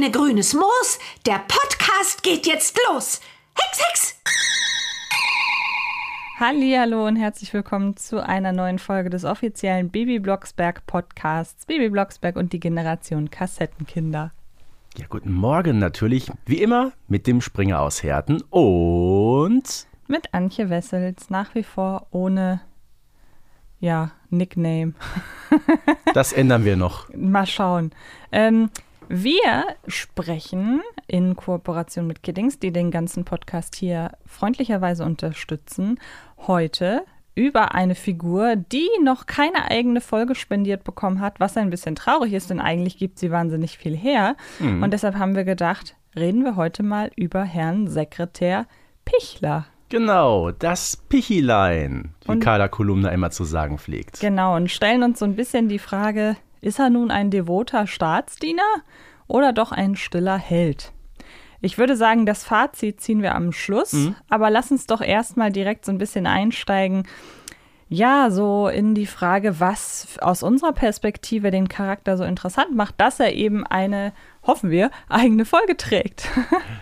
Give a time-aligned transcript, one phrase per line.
[0.00, 3.20] Ene grünes Moos, der Podcast geht jetzt los.
[3.54, 4.19] Hex, Hex!
[6.42, 12.36] Hallo und herzlich willkommen zu einer neuen Folge des offiziellen Baby Blocksberg Podcasts Baby Blocksberg
[12.36, 14.32] und die Generation Kassettenkinder.
[14.96, 21.28] Ja, guten Morgen natürlich, wie immer, mit dem Springer aus Herten und Mit Antje Wessels,
[21.28, 22.62] nach wie vor ohne,
[23.78, 24.94] ja, Nickname.
[26.14, 27.12] das ändern wir noch.
[27.14, 27.90] Mal schauen.
[28.32, 28.70] Ähm,
[29.12, 35.98] wir sprechen in Kooperation mit Kiddings, die den ganzen Podcast hier freundlicherweise unterstützen,
[36.46, 37.02] heute
[37.34, 42.32] über eine Figur, die noch keine eigene Folge spendiert bekommen hat, was ein bisschen traurig
[42.34, 44.36] ist, denn eigentlich gibt sie wahnsinnig viel her.
[44.60, 48.66] Und deshalb haben wir gedacht, reden wir heute mal über Herrn Sekretär
[49.04, 49.66] Pichler.
[49.88, 54.20] Genau, das Pichilein, wie Und- Carla Kolumna immer zu sagen pflegt.
[54.20, 58.62] Genau, und stellen uns so ein bisschen die Frage, ist er nun ein devoter Staatsdiener
[59.26, 60.92] oder doch ein stiller Held?
[61.60, 63.92] Ich würde sagen, das Fazit ziehen wir am Schluss,
[64.30, 67.06] aber lass uns doch erstmal direkt so ein bisschen einsteigen.
[67.92, 73.18] Ja, so in die Frage, was aus unserer Perspektive den Charakter so interessant macht, dass
[73.18, 74.12] er eben eine,
[74.46, 76.28] hoffen wir, eigene Folge trägt.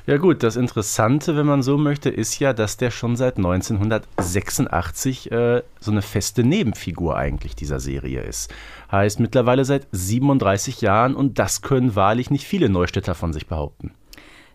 [0.06, 5.30] Ja gut, das Interessante, wenn man so möchte, ist ja, dass der schon seit 1986
[5.30, 8.50] äh, so eine feste Nebenfigur eigentlich dieser Serie ist.
[8.90, 13.92] Heißt mittlerweile seit 37 Jahren und das können wahrlich nicht viele Neustädter von sich behaupten.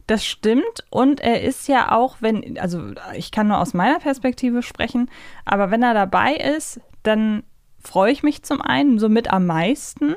[0.08, 4.62] Das stimmt und er ist ja auch, wenn, also ich kann nur aus meiner Perspektive
[4.62, 5.10] sprechen,
[5.46, 7.44] aber wenn er dabei ist, dann
[7.80, 10.16] freue ich mich zum einen somit am meisten,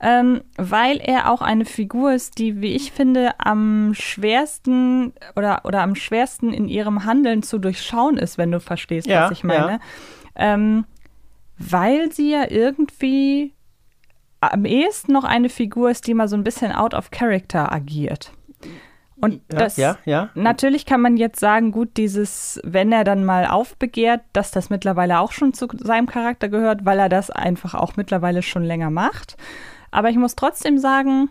[0.00, 5.80] ähm, weil er auch eine Figur ist, die, wie ich finde, am schwersten oder, oder
[5.80, 9.80] am schwersten in ihrem Handeln zu durchschauen ist, wenn du verstehst, Ja, was ich meine.
[10.34, 10.84] Ähm,
[11.56, 13.54] weil sie ja irgendwie
[14.40, 18.32] am ehesten noch eine Figur ist, die mal so ein bisschen out of character agiert.
[19.20, 20.30] Und Ja, das, ja, ja.
[20.34, 25.20] natürlich kann man jetzt sagen, gut, dieses, wenn er dann mal aufbegehrt, dass das mittlerweile
[25.20, 29.36] auch schon zu seinem Charakter gehört, weil er das einfach auch mittlerweile schon länger macht.
[29.90, 31.30] Aber ich muss trotzdem sagen,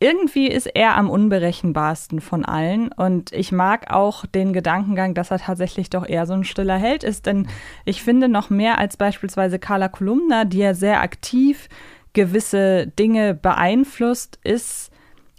[0.00, 5.38] irgendwie ist er am unberechenbarsten von allen und ich mag auch den Gedankengang, dass er
[5.38, 7.48] tatsächlich doch eher so ein stiller Held ist, denn
[7.84, 11.68] ich finde noch mehr als beispielsweise Carla Kolumna, die ja sehr aktiv
[12.12, 14.92] gewisse Dinge beeinflusst, ist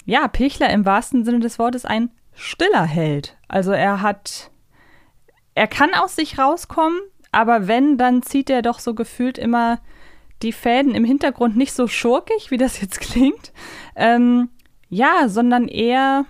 [0.09, 3.37] ja Pichler im wahrsten Sinne des Wortes ein stiller Held.
[3.47, 4.49] Also er hat,
[5.55, 6.99] er kann aus sich rauskommen,
[7.31, 9.79] aber wenn, dann zieht er doch so gefühlt immer
[10.41, 13.51] die Fäden im Hintergrund nicht so schurkig, wie das jetzt klingt,
[13.95, 14.49] ähm,
[14.89, 16.25] ja, sondern eher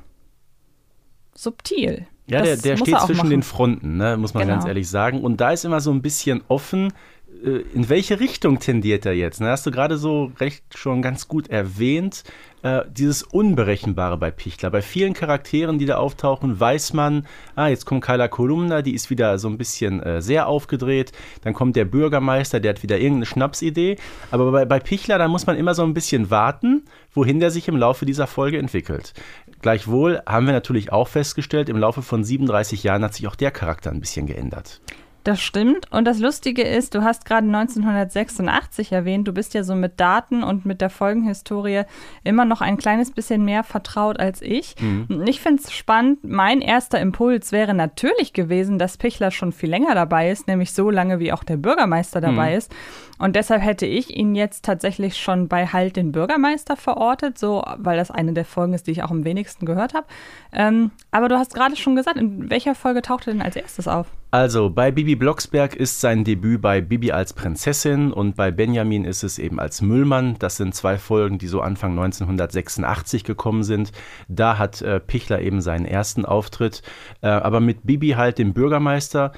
[1.34, 2.08] subtil.
[2.28, 3.30] Ja, Das der, der steht zwischen machen.
[3.30, 4.54] den Fronten, ne, muss man Genau.
[4.56, 5.22] ganz ehrlich sagen.
[5.22, 6.94] Und da ist immer so ein bisschen offen,
[7.42, 9.40] in welche Richtung tendiert er jetzt?
[9.40, 9.50] Ne?
[9.50, 12.24] Hast du gerade so recht schon ganz gut erwähnt,
[12.64, 14.70] äh, dieses Unberechenbare bei Pichler.
[14.70, 19.10] Bei vielen Charakteren, die da auftauchen, weiß man, ah, jetzt kommt Kyla Kolumna, die ist
[19.10, 21.14] wieder so ein bisschen äh, sehr aufgedreht.
[21.44, 23.96] Dann kommt der Bürgermeister, der hat wieder irgendeine Schnapsidee.
[24.32, 26.84] Aber bei, bei Pichler, da muss man immer so ein bisschen warten,
[27.14, 29.14] wohin der sich im Laufe dieser Folge entwickelt.
[29.62, 33.52] Gleichwohl haben wir natürlich auch festgestellt, im Laufe von 37 Jahren hat sich auch der
[33.52, 34.82] Charakter ein bisschen geändert.
[35.24, 35.92] Das stimmt.
[35.92, 40.44] Und das Lustige ist, du hast gerade 1986 erwähnt, du bist ja so mit Daten
[40.44, 41.84] und mit der Folgenhistorie
[42.24, 44.76] immer noch ein kleines bisschen mehr vertraut als ich.
[45.10, 46.20] Und ich finde es spannend.
[46.24, 50.90] Mein erster Impuls wäre natürlich gewesen, dass Pichler schon viel länger dabei ist, nämlich so
[50.90, 52.74] lange, wie auch der Bürgermeister dabei ist.
[53.18, 57.98] Und deshalb hätte ich ihn jetzt tatsächlich schon bei Halt den Bürgermeister verortet, so, weil
[57.98, 60.08] das eine der Folgen ist, die ich auch am wenigsten gehört habe.
[60.54, 63.90] Ähm, aber du hast gerade schon gesagt, in welcher Folge taucht er denn als erstes
[63.90, 64.08] auf?
[64.32, 69.24] Also bei Bibi Blocksberg ist sein Debüt bei Bibi als Prinzessin und bei Benjamin ist
[69.24, 70.36] es eben als Müllmann.
[70.38, 73.92] Das sind zwei Folgen, die so Anfang 1986 gekommen sind.
[74.28, 76.84] Da hat äh, Pichler eben seinen ersten Auftritt.
[77.22, 79.32] Äh, aber mit Bibi halt dem Bürgermeister,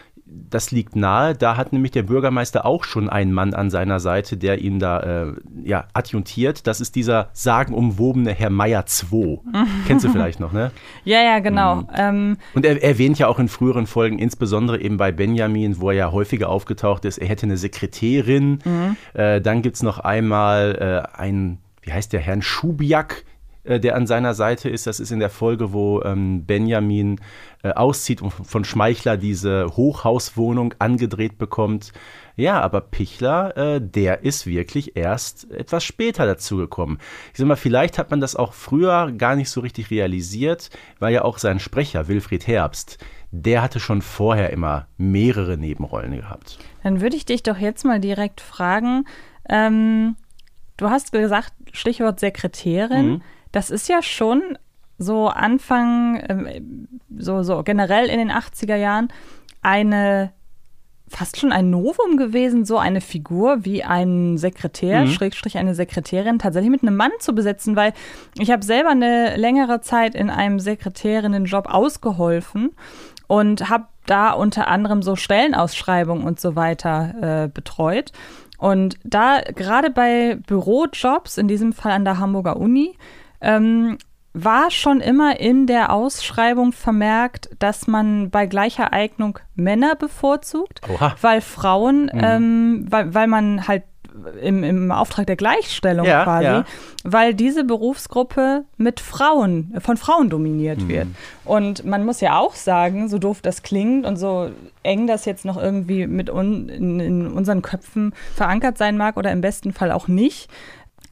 [0.50, 1.36] das liegt nahe.
[1.36, 5.00] Da hat nämlich der Bürgermeister auch schon einen Mann an seiner Seite, der ihn da
[5.00, 5.34] äh,
[5.64, 6.68] ja, adjuntiert.
[6.68, 9.40] Das ist dieser sagenumwobene Herr Meier II.
[9.88, 10.72] Kennst du vielleicht noch, ne?
[11.04, 11.84] Ja, ja, genau.
[11.96, 15.96] Ähm, Und er erwähnt ja auch in früheren Folgen, insbesondere eben bei Benjamin, wo er
[15.96, 18.60] ja häufiger aufgetaucht ist, er hätte eine Sekretärin.
[19.14, 23.26] Äh, dann gibt es noch einmal äh, einen, wie heißt der, Herrn Schubiak,
[23.64, 24.88] äh, der an seiner Seite ist.
[24.88, 27.20] Das ist in der Folge, wo ähm, Benjamin
[27.64, 31.94] äh, auszieht und von Schmeichler diese Hochhauswohnung angedreht bekommt.
[32.36, 36.98] Ja, aber Pichler, äh, der ist wirklich erst etwas später dazugekommen.
[37.34, 40.70] Ich sag mal, vielleicht hat man das auch früher gar nicht so richtig realisiert,
[41.00, 42.98] weil ja auch sein Sprecher, Wilfried Herbst,
[43.32, 46.58] der hatte schon vorher immer mehrere Nebenrollen gehabt.
[46.84, 49.06] Dann würde ich dich doch jetzt mal direkt fragen,
[49.48, 50.16] ähm,
[50.78, 53.22] du hast gesagt, Stichwort Sekretärin, mhm.
[53.52, 54.58] Das ist ja schon
[54.98, 56.62] so Anfang, äh,
[57.18, 59.10] so, so generell in den 80er Jahren
[59.62, 60.32] eine
[61.12, 65.08] fast schon ein Novum gewesen, so eine Figur wie ein Sekretär, mhm.
[65.10, 67.94] Schrägstrich eine Sekretärin, tatsächlich mit einem Mann zu besetzen, weil
[68.40, 72.72] ich habe selber eine längere Zeit in einem Sekretärinnenjob ausgeholfen
[73.28, 78.14] und habe da unter anderem so Stellenausschreibungen und so weiter äh, betreut.
[78.58, 82.96] Und da gerade bei Bürojobs, in diesem Fall an der Hamburger Uni,
[83.42, 83.98] ähm,
[84.34, 91.16] war schon immer in der Ausschreibung vermerkt, dass man bei gleicher Eignung Männer bevorzugt, Oha.
[91.22, 92.22] weil Frauen, mhm.
[92.22, 93.84] ähm, weil, weil man halt
[94.42, 96.66] im, im Auftrag der Gleichstellung ja, quasi, ja.
[97.04, 100.88] weil diese Berufsgruppe mit Frauen, von Frauen dominiert mhm.
[100.90, 101.08] wird.
[101.46, 104.52] Und man muss ja auch sagen, so doof das klingt und so
[104.84, 109.32] eng das jetzt noch irgendwie mit un, in, in unseren Köpfen verankert sein mag oder
[109.32, 110.50] im besten Fall auch nicht,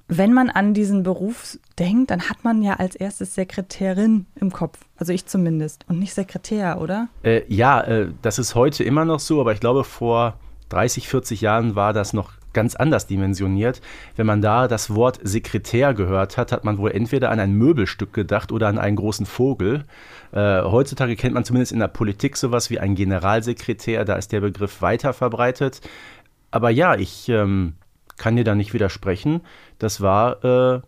[0.10, 4.80] wenn man an diesen Beruf denkt, dann hat man ja als erstes Sekretärin im Kopf.
[4.98, 5.86] Also ich zumindest.
[5.88, 7.08] Und nicht Sekretär, oder?
[7.24, 10.40] Äh, ja, äh, das ist heute immer noch so, aber ich glaube, vor
[10.70, 13.82] 30, 40 Jahren war das noch ganz anders dimensioniert.
[14.16, 18.12] Wenn man da das Wort Sekretär gehört hat, hat man wohl entweder an ein Möbelstück
[18.12, 19.86] gedacht oder an einen großen Vogel.
[20.32, 24.42] Äh, heutzutage kennt man zumindest in der Politik sowas wie einen Generalsekretär, da ist der
[24.42, 25.82] Begriff weiter verbreitet.
[26.50, 27.74] Aber ja, ich ähm,
[28.20, 29.42] kann dir da nicht widersprechen.
[29.80, 30.82] Das war äh,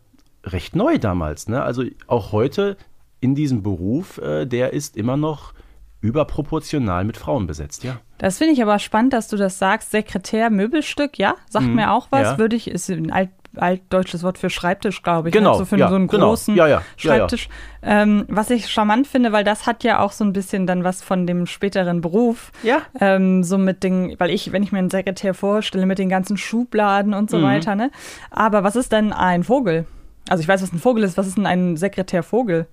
[0.44, 1.48] recht neu damals.
[1.48, 1.63] Ne?
[1.63, 2.78] Also auch heute
[3.19, 5.54] in diesem Beruf, äh, der ist immer noch
[6.01, 8.00] überproportional mit Frauen besetzt, ja.
[8.18, 9.92] Das finde ich aber spannend, dass du das sagst.
[9.92, 12.24] Sekretär, Möbelstück, ja, sagt mhm, mir auch was.
[12.24, 12.38] Ja.
[12.38, 15.36] Würde ich, ist ein alt, altdeutsches Wort für Schreibtisch, glaube ich.
[15.36, 15.42] Ne?
[15.42, 15.53] Genau.
[15.53, 15.57] Ne?
[15.59, 16.30] So für ja, so einen genau.
[16.30, 17.50] großen ja, ja, Schreibtisch.
[17.81, 21.01] Ähm, was ich charmant finde, weil das hat ja auch so ein bisschen dann was
[21.01, 22.51] von dem späteren Beruf.
[22.63, 22.81] Ja.
[23.00, 26.38] Ähm, so mit den, weil ich, wenn ich mir einen Sekretär vorstelle, mit den ganzen
[26.38, 27.44] Schubladen und so mhm.
[27.44, 27.92] weiter, ne?
[28.30, 29.86] Aber was ist denn ein Vogel?
[30.30, 31.18] Also ich weiß, was ein Vogel ist.
[31.18, 32.68] Was ist denn ein Sekretärvogel?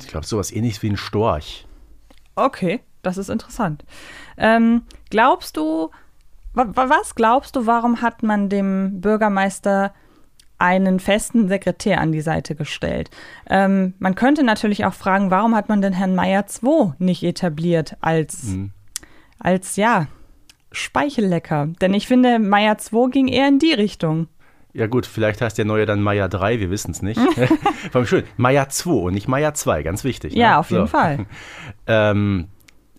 [0.00, 1.66] Ich glaube, sowas ähnliches wie ein Storch.
[2.34, 3.84] Okay, das ist interessant.
[4.36, 5.90] Ähm, glaubst du,
[6.54, 9.92] was glaubst du, warum hat man dem Bürgermeister
[10.58, 13.10] einen festen Sekretär an die Seite gestellt.
[13.48, 17.96] Ähm, man könnte natürlich auch fragen, warum hat man denn Herrn Meyer II nicht etabliert
[18.00, 18.72] als, mhm.
[19.38, 20.06] als ja,
[20.72, 21.68] Speichellecker?
[21.80, 24.28] Denn ich finde, Meyer II ging eher in die Richtung.
[24.74, 27.20] Ja gut, vielleicht heißt der neue dann Meier 3, wir wissen es nicht.
[27.92, 30.34] Vor schön, Meier 2 und nicht Meier 2, ganz wichtig.
[30.34, 30.58] Ja, ne?
[30.58, 30.90] auf jeden so.
[30.90, 31.26] Fall.
[31.86, 32.48] ähm,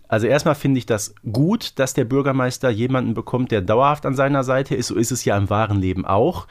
[0.07, 4.45] also erstmal finde ich das gut, dass der Bürgermeister jemanden bekommt, der dauerhaft an seiner
[4.45, 4.87] Seite ist.
[4.87, 6.47] So ist es ja im wahren Leben auch.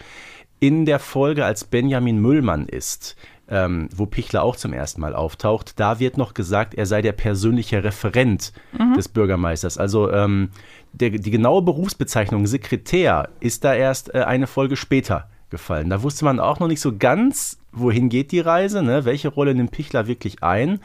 [0.64, 3.16] In der Folge, als Benjamin Müllmann ist,
[3.50, 7.12] ähm, wo Pichler auch zum ersten Mal auftaucht, da wird noch gesagt, er sei der
[7.12, 8.94] persönliche Referent mhm.
[8.94, 9.76] des Bürgermeisters.
[9.76, 10.48] Also ähm,
[10.94, 15.90] der, die genaue Berufsbezeichnung Sekretär ist da erst äh, eine Folge später gefallen.
[15.90, 19.04] Da wusste man auch noch nicht so ganz, wohin geht die Reise, ne?
[19.04, 20.80] welche Rolle nimmt Pichler wirklich ein.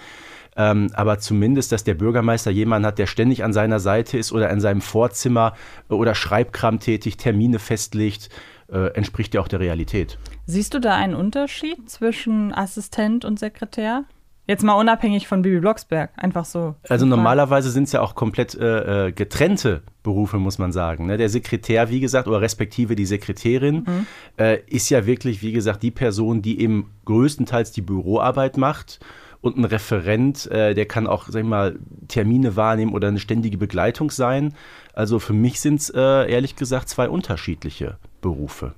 [0.58, 4.50] Ähm, aber zumindest, dass der Bürgermeister jemanden hat, der ständig an seiner Seite ist oder
[4.50, 5.54] in seinem Vorzimmer
[5.88, 8.30] oder Schreibkram tätig, Termine festlegt,
[8.72, 10.18] äh, entspricht ja auch der Realität.
[10.46, 14.06] Siehst du da einen Unterschied zwischen Assistent und Sekretär?
[14.50, 16.74] Jetzt mal unabhängig von Bibi Blocksberg, einfach so.
[16.90, 21.06] Also normalerweise sind es ja auch komplett äh, äh, getrennte Berufe, muss man sagen.
[21.06, 21.18] Ne?
[21.18, 24.08] Der Sekretär, wie gesagt, oder respektive die Sekretärin, mhm.
[24.40, 29.00] äh, ist ja wirklich, wie gesagt, die Person, die eben größtenteils die Büroarbeit macht
[29.42, 31.78] und ein Referent, äh, der kann auch, sag ich mal,
[32.08, 34.56] Termine wahrnehmen oder eine ständige Begleitung sein.
[34.94, 38.74] Also für mich sind es äh, ehrlich gesagt zwei unterschiedliche Berufe.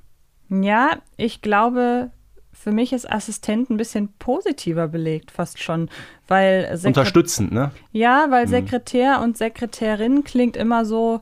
[0.50, 2.12] Ja, ich glaube,
[2.52, 5.90] für mich ist Assistent ein bisschen positiver belegt, fast schon.
[6.28, 7.72] Weil Unterstützend, ne?
[7.92, 8.50] Ja, weil mhm.
[8.50, 11.22] Sekretär und Sekretärin klingt immer so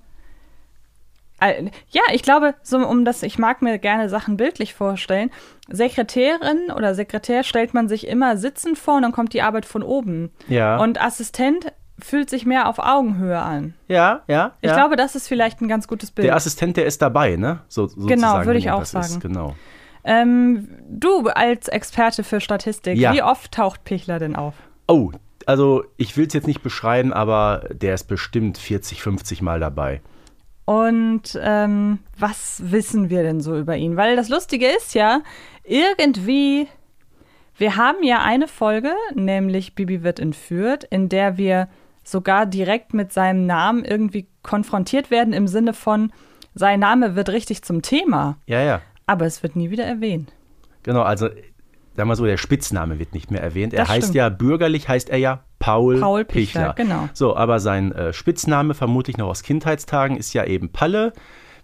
[1.42, 5.32] ja, ich glaube, so um das, ich mag mir gerne Sachen bildlich vorstellen.
[5.70, 9.84] Sekretärin oder Sekretär stellt man sich immer sitzend vor und dann kommt die Arbeit von
[9.84, 10.32] oben.
[10.48, 10.78] Ja.
[10.78, 13.74] Und Assistent fühlt sich mehr auf Augenhöhe an.
[13.88, 14.54] Ja, ja.
[14.62, 14.76] Ich ja.
[14.76, 16.28] glaube, das ist vielleicht ein ganz gutes Bild.
[16.28, 17.60] Der Assistent, der ist dabei, ne?
[17.68, 19.06] So, genau, würde ich auch sagen.
[19.06, 19.56] Ist, genau.
[20.04, 23.14] Ähm, du als Experte für Statistik, ja.
[23.14, 24.56] wie oft taucht Pichler denn auf?
[24.88, 25.12] Oh,
[25.46, 30.02] also ich will es jetzt nicht beschreiben, aber der ist bestimmt 40, 50 Mal dabei.
[30.66, 33.98] Und ähm, was wissen wir denn so über ihn?
[33.98, 35.22] Weil das Lustige ist ja,
[35.64, 36.68] irgendwie
[37.58, 41.68] Wir haben ja eine Folge, nämlich Bibi wird entführt, in der wir
[42.12, 46.12] sogar direkt mit seinem Namen irgendwie konfrontiert werden im Sinne von,
[46.56, 48.82] sein Name wird richtig zum Thema, Ja, ja.
[49.06, 50.34] aber es wird nie wieder erwähnt.
[50.84, 51.30] Genau, also
[51.96, 53.74] sagen wir so, der Spitzname wird nicht mehr erwähnt.
[53.74, 54.16] Er Das heißt stimmt.
[54.16, 56.74] ja, bürgerlich heißt er ja Paul, Paul Pichler, Pichler.
[56.74, 57.10] genau.
[57.14, 61.12] So, aber sein äh, Spitzname, vermutlich noch aus Kindheitstagen, ist ja eben Palle,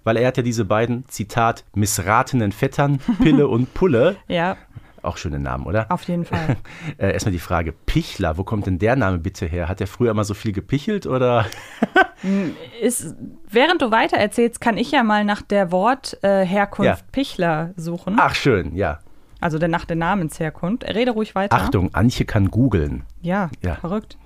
[0.03, 4.17] weil er hat ja diese beiden, Zitat, missratenen Vettern, Pille und Pulle.
[4.27, 4.57] Ja,
[5.05, 5.85] Auch schöne Namen, oder?
[5.91, 6.57] auf jeden Fall.
[6.97, 9.67] Äh, erstmal die Frage, Pichler, wo kommt denn der Name bitte her?
[9.69, 11.45] Hat er früher immer so viel gepichelt oder?
[12.81, 13.15] Ist,
[13.49, 16.97] während du weiter erzählst, kann ich ja mal nach der Wortherkunft äh, Ja.
[17.11, 18.15] Pichler suchen.
[18.19, 18.99] Ach, schön, ja.
[19.41, 20.85] Also der, nach der Namensherkunft.
[20.85, 21.55] Rede ruhig weiter.
[21.55, 23.03] Achtung, Antje kann googeln.
[23.21, 23.75] Ja, Ja.
[23.75, 24.17] verrückt.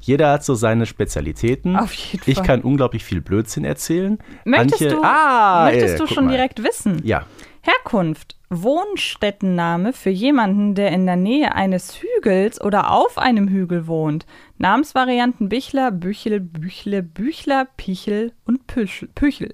[0.00, 1.76] Jeder hat so seine Spezialitäten.
[1.76, 2.46] Auf jeden Ich Fall.
[2.46, 4.18] kann unglaublich viel Blödsinn erzählen.
[4.44, 6.30] Möchtest Antje, du, ah, möchtest äh, du schon mal.
[6.30, 7.00] direkt wissen?
[7.04, 7.24] Ja,
[7.68, 8.36] Herkunft.
[8.50, 14.24] Wohnstättenname für jemanden, der in der Nähe eines Hügels oder auf einem Hügel wohnt.
[14.56, 19.52] Namensvarianten Bichler, Büchel, Büchle, Büchler, Pichel und Püchel.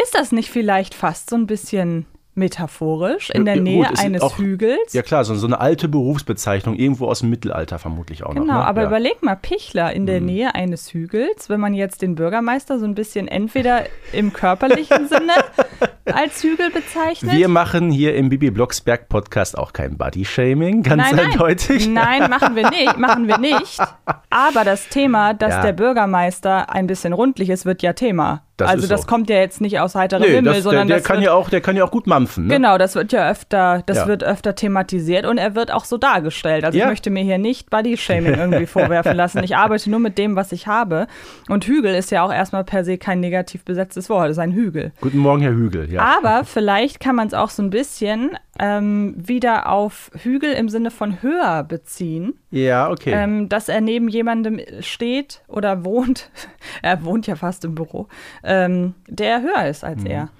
[0.00, 4.38] Ist das nicht vielleicht fast so ein bisschen metaphorisch in der Nähe gut, eines auch-
[4.38, 4.92] Hügels?
[4.92, 8.42] ja klar, so, so eine alte Berufsbezeichnung, irgendwo aus dem Mittelalter vermutlich auch noch.
[8.42, 8.64] Genau, ne?
[8.66, 8.86] aber ja.
[8.88, 8.92] Mhm.
[8.94, 12.94] überleg mal, Pichler in der Nähe eines Hügels, wenn man jetzt den Bürgermeister so ein
[12.94, 15.32] bisschen entweder im körperlichen Sinne
[16.04, 17.32] als Hügel bezeichnet.
[17.32, 21.88] Wir machen hier im Bibi Blocksberg Podcast auch kein Body-Shaming, ganz nein, nein, eindeutig.
[21.88, 23.80] Nein, machen wir nicht, machen wir nicht.
[24.30, 25.62] Aber das Thema, dass Ja.
[25.62, 28.42] der Bürgermeister ein bisschen rundlich ist, wird ja Thema.
[28.56, 29.06] Das also das so.
[29.06, 31.32] kommt ja jetzt nicht aus heiterem Nee, Himmel, das, der, sondern der, das kann ja
[31.34, 32.46] auch, der kann ja auch gut mampfen.
[32.46, 32.54] Ne?
[32.54, 34.06] Genau, das wird ja öfter, das Ja.
[34.08, 36.64] wird öfter thematisiert und er wird auch so dargestellt.
[36.64, 36.84] Also Ja.
[36.84, 39.42] ich möchte mir hier nicht Body-Shaming irgendwie vorwerfen lassen.
[39.44, 41.06] Ich arbeite nur mit dem, was ich habe.
[41.48, 44.52] Und Hügel ist ja auch erstmal per se kein negativ besetztes Wort, es ist ein
[44.52, 44.92] Hügel.
[45.00, 45.90] Guten Morgen, Herr Hügel.
[45.92, 46.02] Ja.
[46.18, 50.90] Aber vielleicht kann man es auch so ein bisschen ähm, wieder auf Hügel im Sinne
[50.90, 52.34] von höher beziehen.
[52.50, 53.12] ja, okay.
[53.14, 56.30] Ähm, dass er neben jemandem steht oder wohnt,
[56.82, 58.08] er wohnt ja fast im Büro,
[58.42, 60.30] ähm, der höher ist als er.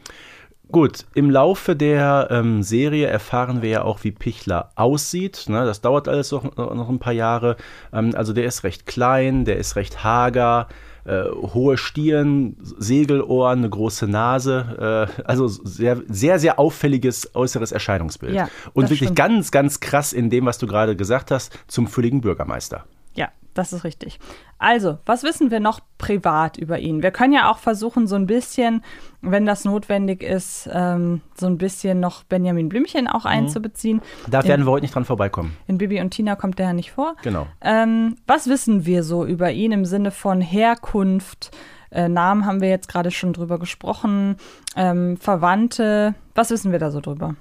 [0.72, 5.44] Gut, im Laufe der ähm, Serie erfahren wir ja auch, wie Pichler aussieht.
[5.48, 5.64] Ne?
[5.64, 7.56] Das dauert alles noch, noch ein paar Jahre.
[7.92, 10.66] Ähm, also der ist recht klein, der ist recht hager,
[11.04, 15.08] äh, hohe Stirn, Segelohren, eine große Nase.
[15.18, 18.34] Äh, also sehr, sehr, sehr auffälliges äußeres Erscheinungsbild.
[18.34, 19.16] Ja, Und wirklich stimmt.
[19.16, 22.84] ganz, ganz krass in dem, was du gerade gesagt hast, zum fülligen Bürgermeister.
[23.14, 24.18] Ja, das ist richtig.
[24.58, 27.02] Also, was wissen wir noch privat über ihn?
[27.02, 28.82] Wir können ja auch versuchen, so ein bisschen,
[29.20, 34.00] wenn das notwendig ist, ähm, so ein bisschen noch Benjamin Blümchen auch einzubeziehen.
[34.28, 35.56] Da In- werden wir heute nicht dran vorbeikommen.
[35.66, 37.16] In Bibi und Tina kommt der ja nicht vor.
[37.22, 37.46] Genau.
[37.60, 41.50] Ähm, was wissen wir so über ihn im Sinne von Herkunft?
[41.90, 44.36] Äh, Namen haben wir jetzt gerade schon drüber gesprochen.
[44.74, 46.14] Ähm, Verwandte.
[46.34, 47.34] Was wissen wir da so drüber?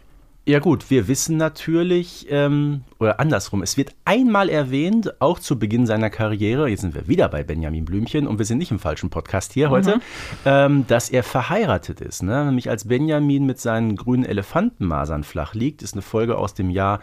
[0.47, 5.87] Ja gut, wir wissen natürlich, ähm, oder andersrum, es wird einmal erwähnt, auch zu Beginn
[5.87, 9.09] seiner Karriere, jetzt sind wir wieder bei Benjamin Blümchen und wir sind nicht im falschen
[9.09, 9.99] Podcast hier heute,
[10.45, 12.21] ähm, dass er verheiratet ist.
[12.21, 12.45] Ne?
[12.45, 16.99] Nämlich als Benjamin mit seinen grünen Elefantenmasern flach liegt, ist eine Folge aus dem Jahr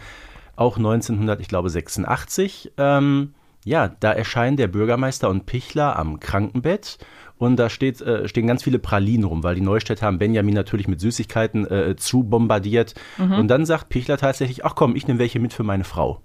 [0.55, 2.75] auch 1900, ich glaube 86.
[2.77, 6.99] Ähm, ja, da erscheinen der Bürgermeister und Pichler am Krankenbett
[7.39, 10.87] und da steht, äh, stehen ganz viele Pralinen rum, weil die Neustädter haben Benjamin natürlich
[10.87, 12.95] mit Süßigkeiten äh, zu bombardiert.
[13.19, 16.21] Und dann sagt Pichler tatsächlich, ach komm, ich nehme welche mit für meine Frau.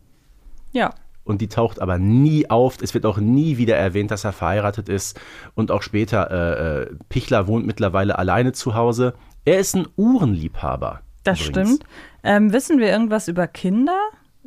[0.71, 0.93] Ja.
[1.23, 2.77] Und die taucht aber nie auf.
[2.81, 5.19] Es wird auch nie wieder erwähnt, dass er verheiratet ist.
[5.55, 9.13] Und auch später, äh, äh, Pichler wohnt mittlerweile alleine zu Hause.
[9.43, 11.01] Er ist ein Uhrenliebhaber.
[11.23, 11.75] Das übrigens.
[11.75, 11.83] stimmt.
[12.23, 13.97] Ähm, wissen wir irgendwas über Kinder?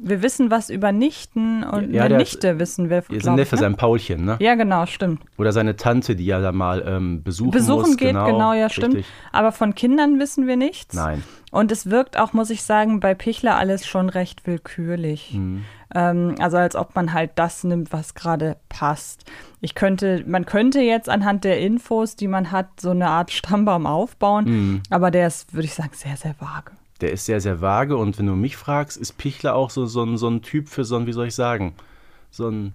[0.02, 3.02] Wir wissen was über Nichten und Ja, der- Nichte wissen wir.
[3.02, 3.61] Glaub ich, Neffe, ne?
[3.61, 4.37] sein Paulchen, ne?
[4.40, 5.21] Ja, genau, stimmt.
[5.37, 7.97] Oder seine Tante, die ja da mal ähm, besuchen, Besuchen muss.
[7.99, 8.95] geht, genau, ja, stimmt.
[8.97, 9.12] richtig.
[9.33, 10.95] Aber von Kindern wissen wir nichts.
[10.95, 11.23] Nein.
[11.50, 15.35] Und es wirkt auch, muss ich sagen, bei Pichler alles schon recht willkürlich.
[15.35, 15.64] Mhm.
[15.95, 19.25] Ähm, also als ob man halt das nimmt, was gerade passt.
[19.61, 23.87] Ich könnte, man könnte jetzt anhand der Infos, die man hat, so eine Art Stammbaum
[23.87, 24.83] aufbauen, Mhm.
[24.90, 26.71] aber der ist, würde ich sagen, sehr, sehr vage.
[27.00, 30.02] Der ist sehr, sehr vage und wenn du mich fragst, ist Pichler auch so, so,
[30.02, 31.75] ein, so ein Typ für so ein, wie soll ich sagen,
[32.30, 32.75] so ein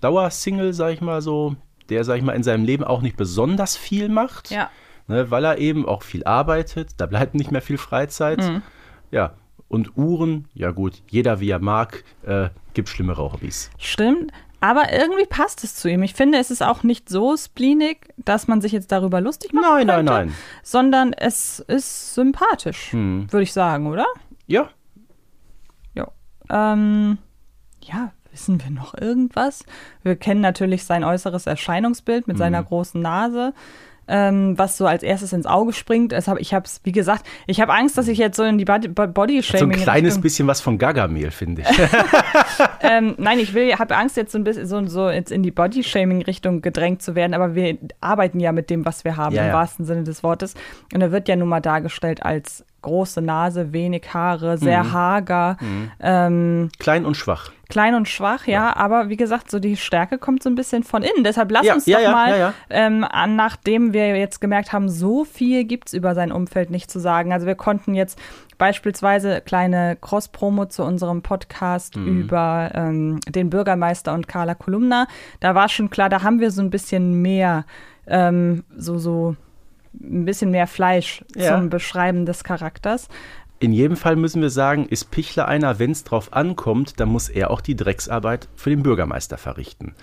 [0.00, 1.56] Dauersingle, sag ich mal so,
[1.88, 4.70] der, sag ich mal, in seinem Leben auch nicht besonders viel macht, Ja.
[5.08, 8.38] ne, weil er eben auch viel arbeitet, da bleibt nicht mehr viel Freizeit.
[8.38, 8.62] Mhm.
[9.10, 9.34] Ja,
[9.68, 13.70] und Uhren, ja gut, jeder wie er mag, äh, gibt schlimmere Hobbys.
[13.78, 14.32] Stimmt.
[14.60, 16.02] Aber irgendwie passt es zu ihm.
[16.02, 19.64] Ich finde, es ist auch nicht so spleenig, dass man sich jetzt darüber lustig machen
[19.68, 20.34] Nein, nein, könnte, nein.
[20.62, 23.26] Sondern es ist sympathisch, Hm.
[23.32, 24.06] würde ich sagen, oder?
[24.46, 24.68] Ja,
[25.94, 26.08] Ja.
[26.50, 27.18] Ähm,
[27.82, 29.64] ja, wissen wir noch irgendwas?
[30.02, 32.38] Wir kennen natürlich sein äußeres Erscheinungsbild mit Mhm.
[32.38, 33.54] seiner großen Nase.
[34.10, 36.12] Ähm, was so als erstes ins Auge springt.
[36.12, 38.58] Es hab, ich habe es, wie gesagt, ich habe Angst, dass ich jetzt so in
[38.58, 39.72] die Body-Shaming.
[39.72, 41.68] So ein kleines bisschen was von Gagamehl, finde ich.
[42.82, 45.52] ähm, nein, ich will, habe Angst, jetzt so ein bisschen so, so jetzt in die
[45.52, 49.48] Body-Shaming-Richtung gedrängt zu werden, aber wir arbeiten ja mit dem, was wir haben, ja, im
[49.48, 49.54] ja.
[49.54, 50.54] wahrsten Sinne des Wortes.
[50.92, 54.92] Und er wird ja nun mal dargestellt als große Nase, wenig Haare, sehr mhm.
[54.92, 55.56] hager.
[55.60, 55.90] Mhm.
[56.00, 57.50] Ähm, klein und schwach.
[57.68, 60.82] Klein und schwach, ja, ja, aber wie gesagt, so die Stärke kommt so ein bisschen
[60.82, 61.22] von innen.
[61.22, 65.24] Deshalb lass ja, uns ja, doch mal, ähm, an, nachdem wir jetzt gemerkt haben, so
[65.24, 67.32] viel gibt es über sein Umfeld nicht zu sagen.
[67.32, 68.18] Also wir konnten jetzt
[68.58, 72.22] beispielsweise kleine Cross-Promo zu unserem Podcast mhm.
[72.22, 75.06] über ähm, den Bürgermeister und Carla Kolumna.
[75.38, 77.64] Da war schon klar, da haben wir so ein bisschen mehr
[78.08, 79.36] ähm, so, so
[79.94, 81.56] ein bisschen mehr Fleisch ja.
[81.56, 83.08] zum Beschreiben des Charakters.
[83.58, 87.28] In jedem Fall müssen wir sagen, ist Pichler einer, wenn es drauf ankommt, dann muss
[87.28, 89.94] er auch die Drecksarbeit für den Bürgermeister verrichten.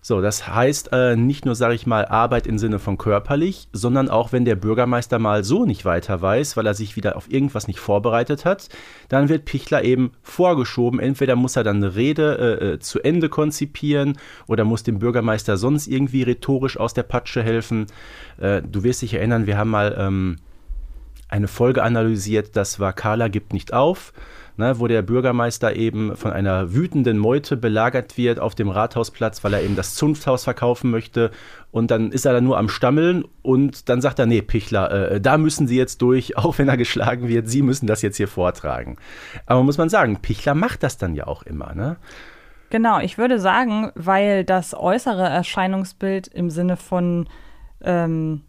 [0.00, 4.08] So, das heißt äh, nicht nur, sage ich mal, Arbeit im Sinne von körperlich, sondern
[4.08, 7.66] auch, wenn der Bürgermeister mal so nicht weiter weiß, weil er sich wieder auf irgendwas
[7.66, 8.68] nicht vorbereitet hat,
[9.08, 11.00] dann wird Pichler eben vorgeschoben.
[11.00, 15.56] Entweder muss er dann eine Rede äh, äh zu Ende konzipieren oder muss dem Bürgermeister
[15.56, 17.86] sonst irgendwie rhetorisch aus der Patsche helfen.
[18.38, 20.36] Äh, du wirst dich erinnern, wir haben mal ähm,
[21.28, 24.12] eine Folge analysiert, das war Carla gibt nicht auf
[24.58, 29.54] ne, wo der Bürgermeister eben von einer wütenden Meute belagert wird auf dem Rathausplatz, weil
[29.54, 31.30] er eben das Zunfthaus verkaufen möchte.
[31.70, 35.20] Und dann ist er da nur am Stammeln und dann sagt er, nee, Pichler, äh,
[35.20, 38.28] da müssen Sie jetzt durch, auch wenn er geschlagen wird, Sie müssen das jetzt hier
[38.28, 38.96] vortragen.
[39.46, 41.96] Aber muss man sagen, Pichler macht das dann ja auch immer, ne?
[42.70, 47.26] Genau, ich würde sagen, weil das äußere Erscheinungsbild im Sinne von
[47.80, 48.42] ähm,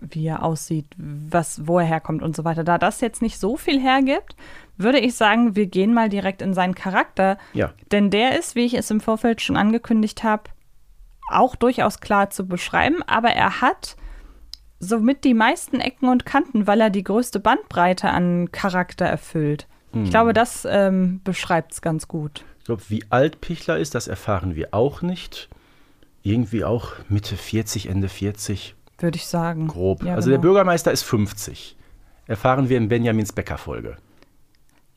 [0.00, 2.64] wie er aussieht, was, wo er herkommt und so weiter.
[2.64, 4.36] Da das jetzt nicht so viel hergibt,
[4.78, 7.36] würde ich sagen, wir gehen mal direkt in seinen Charakter.
[7.52, 7.72] Ja.
[7.92, 10.44] Denn der ist, wie ich es im Vorfeld schon angekündigt habe,
[11.30, 13.96] auch durchaus klar zu beschreiben, aber er hat
[14.80, 19.66] somit die meisten Ecken und Kanten, weil er die größte Bandbreite an Charakter erfüllt.
[19.92, 20.04] Mhm.
[20.04, 22.44] Ich glaube, das ähm, beschreibt es ganz gut.
[22.60, 25.48] Ich glaube, wie alt Pichler ist, das erfahren wir auch nicht.
[26.22, 28.74] Irgendwie auch Mitte 40, Ende 40.
[28.98, 29.68] Würde ich sagen.
[29.68, 30.02] Grob.
[30.02, 30.36] Ja, also genau.
[30.36, 31.76] der Bürgermeister ist 50.
[32.26, 33.96] Erfahren wir in Benjamins Becker-Folge.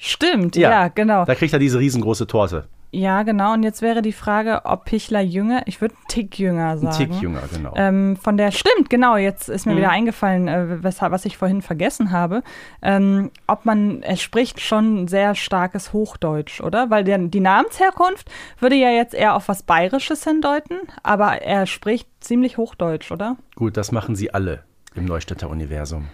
[0.04, 1.26] Stimmt, ja, ja, genau.
[1.26, 2.66] Da kriegt er diese riesengroße Torte.
[2.90, 3.54] Ja, genau.
[3.54, 6.88] Und jetzt wäre die Frage, ob Pichler jünger, ich würde einen Tick jünger sagen.
[6.88, 7.74] Ein Tick jünger, genau.
[7.76, 9.78] Ähm, von der, stimmt, genau, jetzt ist mir mhm.
[9.78, 12.42] wieder eingefallen, äh, weshalb, was ich vorhin vergessen habe.
[12.82, 16.90] Ähm, ob man, er spricht schon sehr starkes Hochdeutsch, oder?
[16.90, 22.10] Weil der, die Namensherkunft würde ja jetzt eher auf was Bayerisches hindeuten, aber er spricht
[22.22, 23.38] ziemlich Hochdeutsch, oder?
[23.56, 24.64] Gut, das machen sie alle
[24.96, 26.08] im Neustädter Universum.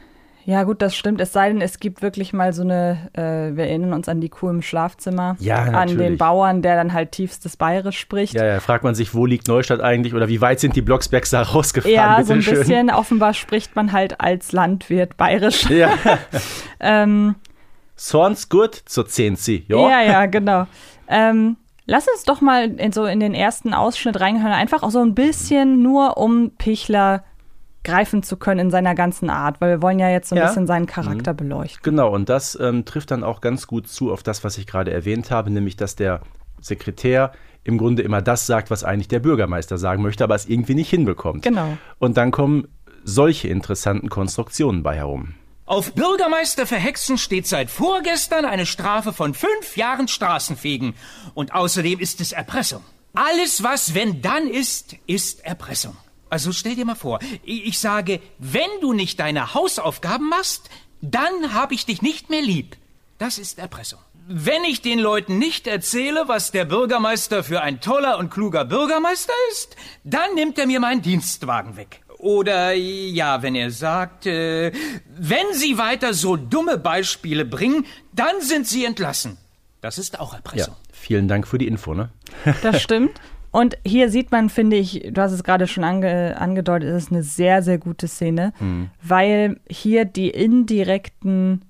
[0.48, 1.20] Ja, gut, das stimmt.
[1.20, 4.30] Es sei denn, es gibt wirklich mal so eine, äh, wir erinnern uns an die
[4.30, 5.36] Kuh im Schlafzimmer.
[5.40, 5.76] Ja, natürlich.
[5.76, 8.34] An den Bauern, der dann halt tiefstes Bayerisch spricht.
[8.34, 11.32] Ja, ja, fragt man sich, wo liegt Neustadt eigentlich oder wie weit sind die Blocksbergs
[11.32, 11.94] da rausgefahren?
[11.94, 12.60] Ja, so ein schön.
[12.60, 12.90] bisschen.
[12.90, 15.70] Offenbar spricht man halt als Landwirt Bayerisch.
[15.70, 15.92] Ja.
[16.80, 17.36] ähm,
[17.98, 19.90] Sonst gut zu zehn sie, ja?
[19.90, 20.66] Ja, ja, genau.
[21.10, 21.58] Ähm,
[21.88, 24.54] lass uns doch mal in, so in den ersten Ausschnitt reinhören.
[24.54, 27.26] Einfach auch so ein bisschen nur um Pichler
[27.84, 30.48] greifen zu können in seiner ganzen Art, weil wir wollen ja jetzt so ein ja.
[30.48, 31.38] bisschen seinen Charakter mhm.
[31.38, 31.82] beleuchten.
[31.84, 34.92] Genau, und das ähm, trifft dann auch ganz gut zu auf das, was ich gerade
[34.92, 36.22] erwähnt habe, nämlich dass der
[36.60, 37.32] Sekretär
[37.64, 40.90] im Grunde immer das sagt, was eigentlich der Bürgermeister sagen möchte, aber es irgendwie nicht
[40.90, 41.44] hinbekommt.
[41.44, 41.78] Genau.
[42.00, 42.68] Und dann kommen
[43.04, 45.36] solche interessanten Konstruktionen bei herum.
[45.66, 50.94] Auf Bürgermeister verhexen steht seit vorgestern eine Strafe von fünf Jahren Straßenfegen.
[51.34, 52.82] Und außerdem ist es Erpressung.
[53.14, 55.98] Alles, was wenn dann ist, ist Erpressung.
[56.30, 60.70] Also stell dir mal vor, ich sage, wenn du nicht deine Hausaufgaben machst,
[61.02, 62.76] dann habe ich dich nicht mehr lieb.
[63.18, 64.00] Das ist Erpressung.
[64.30, 69.34] Wenn ich den Leuten nicht erzähle, was der Bürgermeister für ein toller und kluger Bürgermeister
[69.52, 72.02] ist, dann nimmt er mir meinen Dienstwagen weg.
[72.18, 74.72] Oder ja, wenn er sagt, äh,
[75.08, 79.38] wenn Sie weiter so dumme Beispiele bringen, dann sind Sie entlassen.
[79.82, 80.74] Das ist auch Erpressung.
[80.74, 82.10] Ja, vielen Dank für die Info, ne?
[82.64, 83.22] Das stimmt.
[83.58, 87.12] Und hier sieht man, finde ich, du hast es gerade schon ange, angedeutet, es ist
[87.12, 88.92] eine sehr, sehr gute Szene, mhm.
[89.02, 91.66] weil hier die indirekten,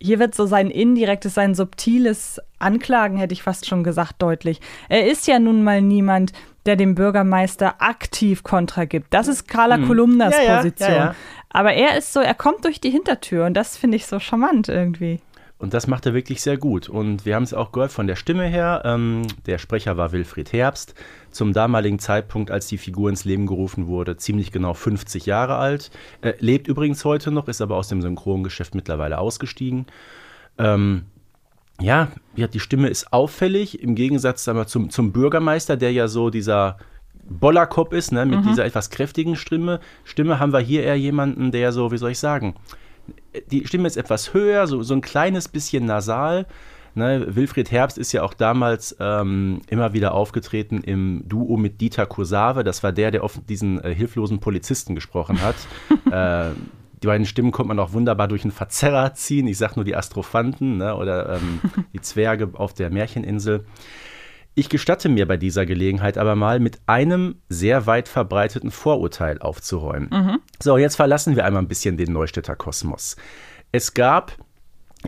[0.00, 4.60] hier wird so sein indirektes, sein subtiles Anklagen, hätte ich fast schon gesagt, deutlich.
[4.88, 6.34] Er ist ja nun mal niemand,
[6.66, 9.12] der dem Bürgermeister aktiv Kontra gibt.
[9.12, 9.88] Das ist Carla mhm.
[9.88, 10.88] Kolumnas ja, Position.
[10.88, 11.14] Ja, ja,
[11.50, 14.68] Aber er ist so, er kommt durch die Hintertür und das finde ich so charmant
[14.68, 15.18] irgendwie.
[15.62, 16.88] Und das macht er wirklich sehr gut.
[16.88, 18.82] Und wir haben es auch gehört von der Stimme her.
[18.84, 20.96] Ähm, der Sprecher war Wilfried Herbst.
[21.30, 25.92] Zum damaligen Zeitpunkt, als die Figur ins Leben gerufen wurde, ziemlich genau 50 Jahre alt.
[26.20, 29.86] Äh, lebt übrigens heute noch, ist aber aus dem Synchrongeschäft mittlerweile ausgestiegen.
[30.58, 31.04] Ähm,
[31.80, 36.76] ja, die Stimme ist auffällig, im Gegensatz wir, zum, zum Bürgermeister, der ja so dieser
[37.22, 41.70] Bollerkopf ist, ne, mit dieser etwas kräftigen Stimme, Stimme, haben wir hier eher jemanden, der
[41.70, 42.56] so, wie soll ich sagen,
[43.50, 46.46] die Stimme ist etwas höher, so, so ein kleines bisschen nasal.
[46.94, 52.04] Ne, Wilfried Herbst ist ja auch damals ähm, immer wieder aufgetreten im Duo mit Dieter
[52.04, 52.64] Kursave.
[52.64, 55.56] Das war der, der oft diesen äh, hilflosen Polizisten gesprochen hat.
[56.12, 56.54] äh,
[57.02, 59.46] die beiden Stimmen konnte man auch wunderbar durch einen Verzerrer ziehen.
[59.48, 61.60] Ich sage nur die Astrophanten ne, oder ähm,
[61.94, 63.64] die Zwerge auf der Märcheninsel.
[64.54, 70.10] Ich gestatte mir bei dieser Gelegenheit aber mal mit einem sehr weit verbreiteten Vorurteil aufzuräumen.
[70.62, 73.16] So, jetzt verlassen wir einmal ein bisschen den Neustädter Kosmos.
[73.72, 74.36] Es gab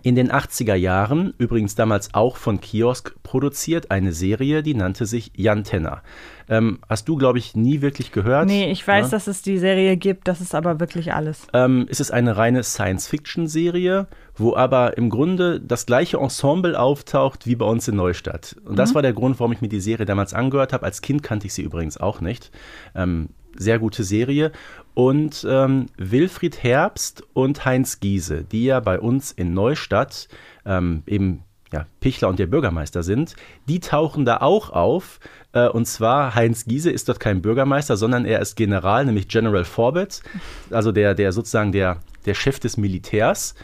[0.02, 5.30] in den 80er Jahren, übrigens damals auch von Kiosk produziert, eine Serie, die nannte sich
[5.37, 6.02] Jan Tenner.
[6.48, 8.46] Ähm, hast du, glaube ich, nie wirklich gehört?
[8.46, 9.11] Nee, ich weiß, Ja?
[9.12, 11.46] dass es die Serie gibt, das ist aber wirklich alles.
[11.54, 17.54] ähm, ist es eine reine Science-Fiction-Serie, wo aber im Grunde das gleiche Ensemble auftaucht wie
[17.57, 18.57] bei uns in Neustadt.
[18.64, 20.85] Und das war der Grund, warum ich mir die Serie damals angehört habe.
[20.85, 22.50] Als Kind kannte ich sie übrigens auch nicht.
[22.94, 24.50] Ähm, sehr gute Serie.
[24.94, 30.28] Und ähm, Wilfried Herbst und Heinz Giese, die ja bei uns in Neustadt
[30.66, 31.43] ähm, eben
[31.74, 33.34] ja, Pichler und der Bürgermeister sind,
[33.68, 35.18] die tauchen da auch auf.
[35.52, 39.64] Äh, und zwar Heinz Giese ist dort kein Bürgermeister, sondern er ist General, nämlich General
[39.64, 40.22] Forbett,
[40.70, 43.56] also der, der sozusagen der, der Chef des Militärs.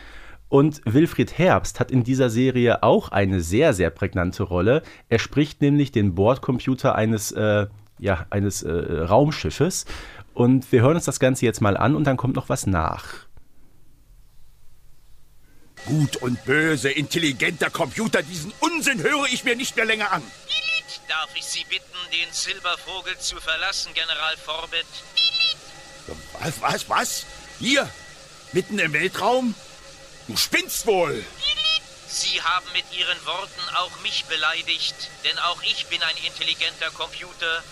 [0.49, 4.83] Und Wilfried Herbst hat in dieser Serie auch eine sehr, sehr prägnante Rolle.
[5.09, 7.69] Er spricht nämlich den Bordcomputer eines, äh,
[8.01, 9.87] ja, eines äh, Raumschiffes.
[10.35, 13.30] Und wir hören uns das Ganze jetzt mal an und dann kommt noch was nach.
[15.87, 20.23] Gut und böse, intelligenter Computer, diesen Unsinn höre ich mir nicht mehr länger an.
[21.09, 24.87] Darf ich Sie bitten, den Silbervogel zu verlassen, General Forbett?
[26.39, 27.27] Was, was, was?
[27.59, 27.89] Hier?
[28.53, 29.55] Mitten im Weltraum?
[30.29, 31.25] Du spinnst wohl.
[32.07, 37.65] Sie haben mit Ihren Worten auch mich beleidigt, denn auch ich bin ein intelligenter Computer.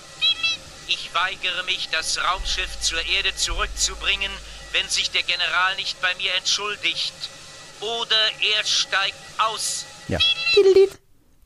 [0.87, 4.33] Ich weigere mich, das Raumschiff zur Erde zurückzubringen,
[4.73, 7.15] wenn sich der General nicht bei mir entschuldigt.
[7.81, 8.17] Oder
[8.59, 9.87] er steigt aus.
[10.09, 10.19] Ja,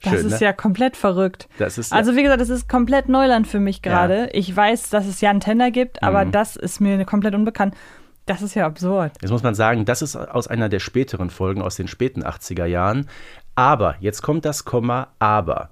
[0.03, 0.47] Das Schön, ist ne?
[0.47, 1.49] ja komplett verrückt.
[1.59, 4.17] Das ist ja- also wie gesagt, das ist komplett Neuland für mich gerade.
[4.17, 4.23] Ja.
[4.25, 4.29] Mhm.
[4.33, 7.75] Ich weiß, dass es Jan Tenner gibt, aber das ist mir komplett unbekannt.
[8.27, 9.13] Das ist ja absurd.
[9.21, 12.67] Jetzt muss man sagen, das ist aus einer der späteren Folgen aus den späten 80er
[12.67, 13.09] Jahren.
[13.55, 15.71] Aber, jetzt kommt das Komma, aber.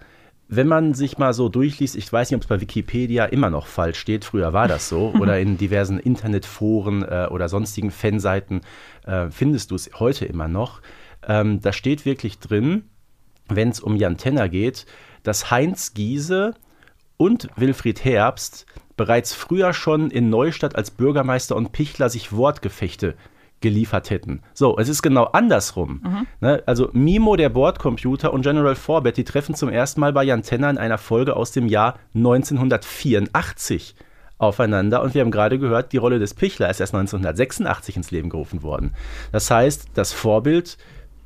[0.53, 3.69] Wenn man sich mal so durchliest, ich weiß nicht, ob es bei Wikipedia immer noch
[3.69, 8.63] falsch steht, früher war das so, oder in diversen Internetforen äh, oder sonstigen Fanseiten
[9.07, 10.83] äh, findest du es heute immer noch.
[11.25, 12.83] Ähm, da steht wirklich drin,
[13.47, 14.87] wenn es um Jan Tenner geht,
[15.23, 16.55] dass Heinz Giese
[17.17, 23.15] und Wilfried Herbst bereits früher schon in Neustadt als Bürgermeister und Pichler sich Wortgefechte
[23.61, 24.42] geliefert hätten.
[24.55, 26.01] So, es ist genau andersrum.
[26.40, 26.62] Ne?
[26.66, 30.70] Also Mimo, der Bordcomputer und General Forbett, die treffen zum ersten Mal bei Jan Tenner
[30.70, 33.94] in einer Folge aus dem Jahr 1984
[34.38, 38.31] aufeinander und wir haben gerade gehört, die Rolle des Pichler ist erst 1986 ins Leben
[38.31, 38.94] gerufen worden.
[39.33, 40.79] Das heißt, das Vorbild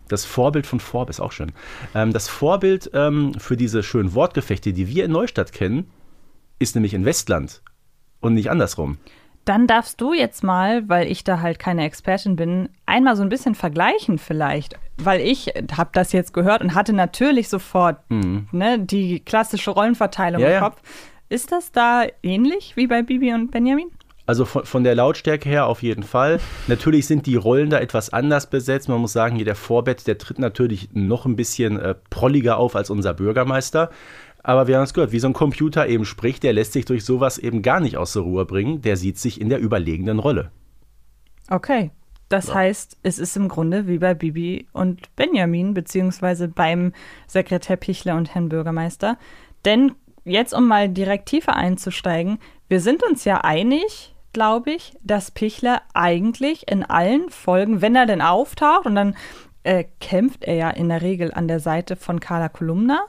[0.09, 1.53] das Vorbild von Forb ist auch schön.
[1.95, 5.91] Ähm, das Vorbild ähm, für diese schönen Wortgefechte, die wir in Neustadt kennen,
[6.59, 7.63] ist nämlich in Westland
[8.21, 8.99] und nicht andersrum.
[9.45, 13.29] Dann darfst du jetzt mal, weil ich da halt keine Expertin bin, einmal so ein
[13.29, 14.75] bisschen vergleichen vielleicht.
[14.97, 20.47] Weil ich habe das jetzt gehört und hatte natürlich sofort ne, die klassische Rollenverteilung Mhm.
[20.47, 20.61] Ja, im ja.
[20.61, 20.81] Kopf.
[21.29, 23.89] Ist das da ähnlich wie bei Bibi und Benjamin?
[24.27, 26.41] Also von, von der Lautstärke her auf jeden Fall.
[26.67, 28.89] Natürlich sind die Rollen da etwas anders besetzt.
[28.89, 32.75] Man muss sagen, hier der Vorbett, der tritt natürlich noch ein bisschen äh, prolliger auf
[32.77, 33.91] als unser Bürgermeister.
[34.45, 37.05] Aber wir haben es gehört, wie so ein Computer eben spricht, der lässt sich durch
[37.05, 38.83] sowas eben gar nicht aus der Ruhe bringen.
[38.83, 40.53] Der sieht sich in der überlegenen Rolle.
[41.51, 41.91] Okay.
[42.29, 46.93] Das heißt, es ist im Grunde wie bei Bibi und Benjamin, beziehungsweise beim
[47.27, 49.19] Sekretär Pichler und Herrn Bürgermeister.
[49.65, 49.93] Denn
[50.25, 55.83] jetzt, um mal direkt tiefer einzusteigen, wir sind uns ja einig, glaube ich, dass Pichler
[55.93, 59.17] eigentlich in allen Folgen, wenn er denn auftaucht, und dann
[59.63, 63.07] äh, kämpft er ja in der Regel an der Seite von Carla Kolumna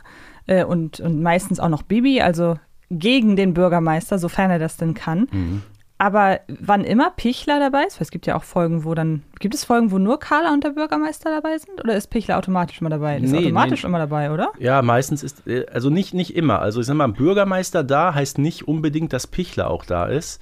[0.47, 2.57] äh, und, und meistens auch noch Bibi, also
[2.91, 5.63] gegen den Bürgermeister, sofern er das denn kann.
[5.97, 9.55] Aber wann immer Pichler dabei ist, weil es gibt ja auch Folgen, wo dann, gibt
[9.55, 11.81] es Folgen, wo nur Carla und der Bürgermeister dabei sind?
[11.81, 13.17] Oder ist Pichler automatisch immer dabei?
[13.17, 13.87] Ist Nee, automatisch nee.
[13.87, 14.51] immer dabei, oder?
[14.59, 16.59] Ja, meistens ist, äh, also nicht, nicht immer.
[16.59, 20.41] Also ich sag mal, ein Bürgermeister da heißt nicht unbedingt, dass Pichler auch da ist.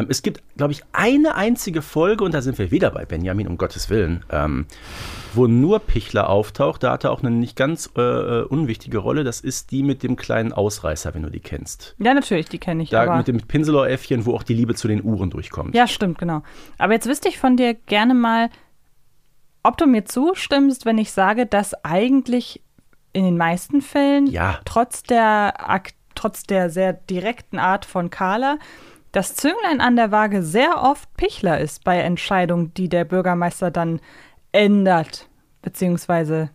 [0.00, 3.46] Ähm, es gibt, glaube ich, eine einzige Folge, und da sind wir wieder bei Benjamin,
[3.46, 4.66] um Gottes Willen, ähm,
[5.34, 6.82] wo nur Pichler auftaucht.
[6.82, 9.24] Da hat er auch eine nicht ganz äh, äh, unwichtige Rolle.
[9.24, 11.94] Das ist die mit dem kleinen Ausreißer, wenn du die kennst.
[11.98, 12.90] Ja, natürlich, die kenne ich.
[12.90, 15.74] Da aber mit dem Pinselohr-Äffchen, wo auch die Liebe zu den Uhren durchkommt.
[15.74, 16.42] ja, stimmt, genau.
[16.78, 18.50] Aber jetzt wüsste ich von dir gerne mal,
[19.62, 22.62] ob du mir zustimmst, wenn ich sage, dass eigentlich
[23.12, 24.60] in den meisten Fällen Ja.
[24.64, 25.54] trotz der
[26.14, 28.58] trotz der sehr direkten Art von Carla,
[29.12, 34.00] das Zünglein an der Waage sehr oft Pichler ist bei Entscheidungen, die der Bürgermeister dann
[34.52, 35.28] ändert,
[35.62, 36.50] beziehungsweise,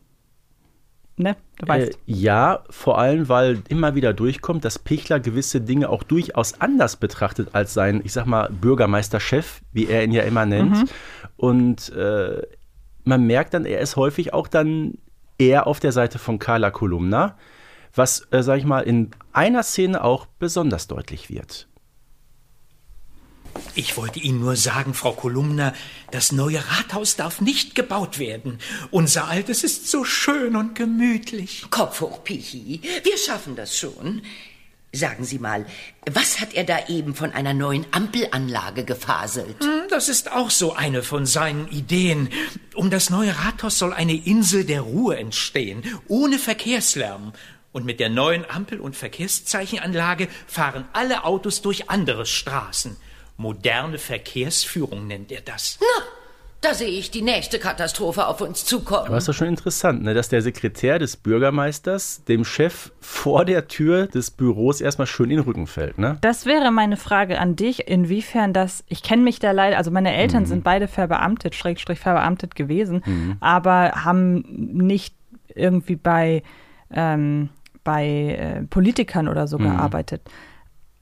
[1.18, 1.92] ne, du weißt.
[1.92, 6.96] Äh, ja, vor allem, weil immer wieder durchkommt, dass Pichler gewisse Dinge auch durchaus anders
[6.96, 10.78] betrachtet als sein, ich sag mal, Bürgermeisterchef, wie er ihn ja immer nennt.
[10.78, 10.90] Mhm.
[11.38, 12.42] Und äh,
[13.04, 14.98] man merkt dann, er ist häufig auch dann
[15.38, 17.38] eher auf der Seite von Carla Kolumna,
[17.94, 21.68] was, äh, sag ich mal, in einer Szene auch besonders deutlich wird.
[23.76, 25.74] Ich wollte Ihnen nur sagen, Frau Kolumna,
[26.12, 28.60] das neue Rathaus darf nicht gebaut werden.
[28.92, 31.66] Unser altes ist so schön und gemütlich.
[31.70, 32.82] Kopf hoch, Pichi.
[33.04, 34.22] Wir schaffen das schon.
[34.94, 35.66] Sagen Sie mal,
[36.10, 39.60] was hat er da eben von einer neuen Ampelanlage gefaselt?
[39.60, 42.30] Hm, Das ist auch so eine von seinen Ideen.
[42.76, 47.34] Um das neue Rathaus soll eine Insel der Ruhe entstehen, ohne Verkehrslärm.
[47.74, 52.96] Und mit der neuen Ampel- und Verkehrszeichenanlage fahren alle Autos durch andere Straßen.
[53.38, 55.78] Moderne Verkehrsführung nennt er das.
[55.82, 56.04] Na,
[56.62, 59.08] da sehe ich die nächste Katastrophe auf uns zukommen.
[59.08, 63.68] Aber ist doch schon interessant, ne, dass der Sekretär des Bürgermeisters dem Chef vor der
[63.68, 66.00] Tür des Büros erstmal schön in den Rücken fällt.
[66.00, 66.18] Ne?
[66.22, 70.16] Das wäre meine Frage an dich, inwiefern das, ich kenne mich da leider, also meine
[70.16, 70.48] Eltern Mhm.
[70.48, 74.44] sind beide verbeamtet, Schrägstrich verbeamtet gewesen, aber haben
[74.88, 75.14] nicht
[75.54, 76.42] irgendwie bei,
[76.92, 77.50] ähm,
[77.84, 79.48] bei äh, Politikern oder Mhm.
[79.48, 80.22] so gearbeitet.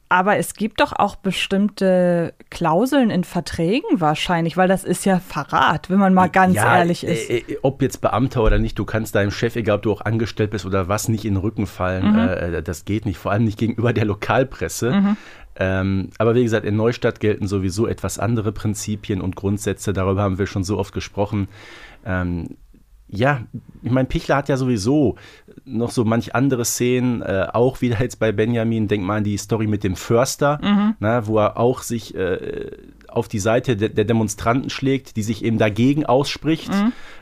[0.10, 5.90] Aber es gibt doch auch bestimmte Klauseln in Verträgen wahrscheinlich, weil das ist ja Verrat,
[5.90, 7.30] wenn man mal ganz ja, ehrlich ist.
[7.30, 10.02] Äh, äh, ob jetzt Beamter oder nicht, du kannst deinem Chef, egal ob du auch
[10.02, 12.12] angestellt bist oder was, nicht in den Rücken fallen.
[12.12, 12.20] Mhm.
[12.20, 15.16] Äh, das geht nicht, vor allem nicht gegenüber der Lokalpresse.
[15.56, 19.94] Ähm, aber wie gesagt, in Neustadt gelten sowieso etwas andere Prinzipien und Grundsätze.
[19.94, 21.48] Darüber haben wir schon so oft gesprochen.
[22.06, 22.58] Ähm,
[23.16, 23.42] ja,
[23.84, 25.16] ich meine, Pichler hat ja sowieso
[25.66, 29.38] noch so manch andere Szenen, äh, auch wieder jetzt bei Benjamin, denk mal an die
[29.38, 30.60] Story mit dem Förster,
[31.00, 32.72] na, wo er auch sich äh,
[33.16, 36.72] auf die Seite de der Demonstranten schlägt, die sich eben dagegen ausspricht,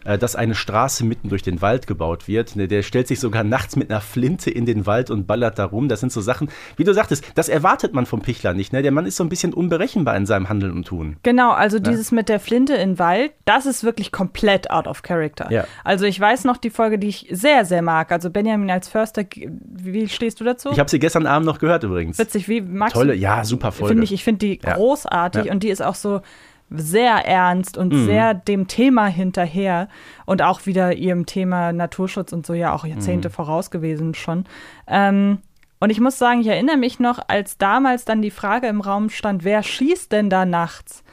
[0.06, 2.56] äh, dass eine Straße mitten durch den Wald gebaut wird.
[2.56, 5.66] Ne, Der stellt sich sogar nachts mit einer Flinte in den Wald und ballert da
[5.66, 5.90] rum.
[5.90, 8.74] Das sind so Sachen, wie du sagtest, das erwartet man vom Pichler nicht.
[8.74, 8.82] Ne?
[8.82, 11.18] Der Mann ist so ein bisschen unberechenbar in seinem Handeln und Tun.
[11.24, 15.52] Genau, also dieses mit der Flinte in Wald, das ist wirklich komplett out of character.
[15.52, 15.66] Ja.
[15.84, 18.12] Also ich weiß noch die Folge, die ich sehr, sehr mag.
[18.12, 20.70] Also Benjamin als Förster, wie stehst du dazu?
[20.72, 22.18] Ich habe sie gestern Abend noch gehört übrigens.
[22.18, 23.20] Witzig, wie magst Tolle, du?
[23.20, 23.90] ja, super Folge.
[23.94, 24.74] Finde ich, ich finde die Ja.
[24.76, 25.52] großartig Ja.
[25.54, 26.22] und die ist auch so
[26.70, 28.06] sehr ernst und Mhm.
[28.06, 29.90] sehr dem Thema hinterher
[30.26, 33.34] und auch wieder ihrem Thema Naturschutz und so ja auch Jahrzehnte Mhm.
[33.34, 34.46] voraus gewesen schon.
[34.88, 35.40] Ähm,
[35.82, 39.10] und ich muss sagen, ich erinnere mich noch, als damals dann die Frage im Raum
[39.10, 41.04] stand, wer schießt denn da nachts?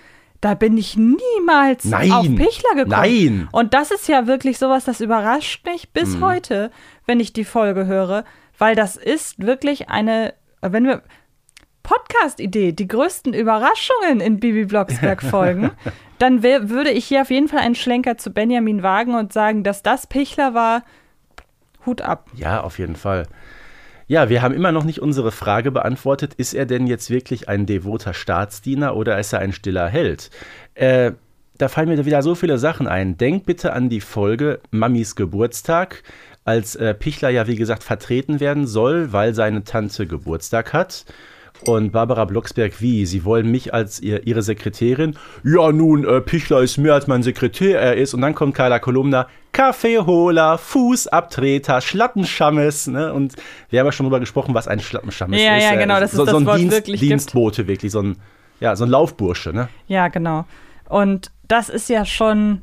[0.41, 2.13] Da bin ich niemals Nein.
[2.13, 2.91] auf Pichler gekommen.
[2.91, 3.49] Nein.
[3.51, 6.25] Und das ist ja wirklich sowas, das überrascht mich bis Mhm.
[6.25, 6.71] heute,
[7.07, 8.25] wenn ich die Folge höre,
[8.59, 11.03] weil das ist wirklich eine, wenn wir
[11.89, 15.71] Podcast-Idee, die größten Überraschungen in Bibi Blocksberg-Folgen,
[16.19, 19.65] dann wär, würde ich hier auf jeden Fall einen Schlenker zu Benjamin wagen und sagen,
[19.65, 20.83] dass das Pichler war.
[21.87, 22.29] Hut ab.
[22.35, 23.27] Ja, auf jeden Fall.
[24.07, 27.65] Ja, wir haben immer noch nicht unsere Frage beantwortet, ist er denn jetzt wirklich ein
[27.65, 30.31] devoter Staatsdiener oder ist er ein stiller Held?
[30.75, 31.13] Äh,
[31.57, 33.17] da fallen mir wieder so viele Sachen ein.
[33.17, 36.03] Denk bitte an die Folge Mamis Geburtstag,
[36.45, 41.07] als äh, Pichler ja wie gesagt vertreten werden soll, weil seine Tante Geburtstag hat.
[41.65, 43.05] Und Barbara Blocksberg, wie?
[43.05, 45.17] Sie wollen mich als ihr, ihre Sekretärin?
[45.43, 48.15] Ja, nun, äh, Pichler ist mehr als mein Sekretär er ist.
[48.15, 52.87] Und dann kommt Carla Kolumna, Kaffeeholer, Fußabtreter, Schlattenschammes.
[52.87, 53.13] Ne?
[53.13, 53.35] Und
[53.71, 55.65] wir haben ja schon drüber gesprochen, was ein Schlattenschammes Ja, ist.
[55.65, 57.11] ja, Äh, genau, dass es so, das so ein Wort Dienst, wirklich gibt.
[57.13, 58.17] Dienstbote, wirklich, so ein,
[58.61, 59.53] ja, so ein Laufbursche.
[59.53, 59.69] Ne?
[59.89, 60.45] Ja, genau.
[60.89, 62.63] Und das ist ja schon,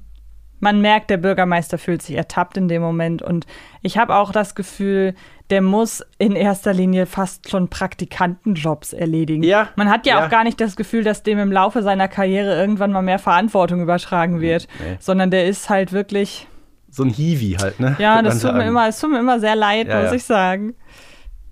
[0.59, 3.21] man merkt, der Bürgermeister fühlt sich ertappt in dem Moment.
[3.21, 3.45] Und
[3.81, 5.13] ich habe auch das Gefühl,
[5.49, 9.43] der muss in erster Linie fast schon Praktikantenjobs erledigen.
[9.43, 10.25] Ja, Man hat ja, ja.
[10.25, 13.81] auch gar nicht das Gefühl, dass dem im Laufe seiner Karriere irgendwann mal mehr Verantwortung
[13.81, 14.97] übertragen wird, Nee.
[14.99, 16.47] sondern der ist halt wirklich,
[16.89, 17.79] So ein Hiwi halt.
[17.79, 17.95] Ne?
[17.99, 20.15] ja, das tut mir immer, es tut mir immer sehr leid, Ja, muss ja.
[20.15, 20.73] ich sagen.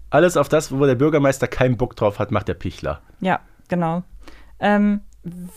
[0.09, 3.01] Alles auf das, wo der Bürgermeister keinen Bock drauf hat, macht der Pichler.
[3.19, 4.03] Ja, genau.
[4.59, 5.01] Ähm,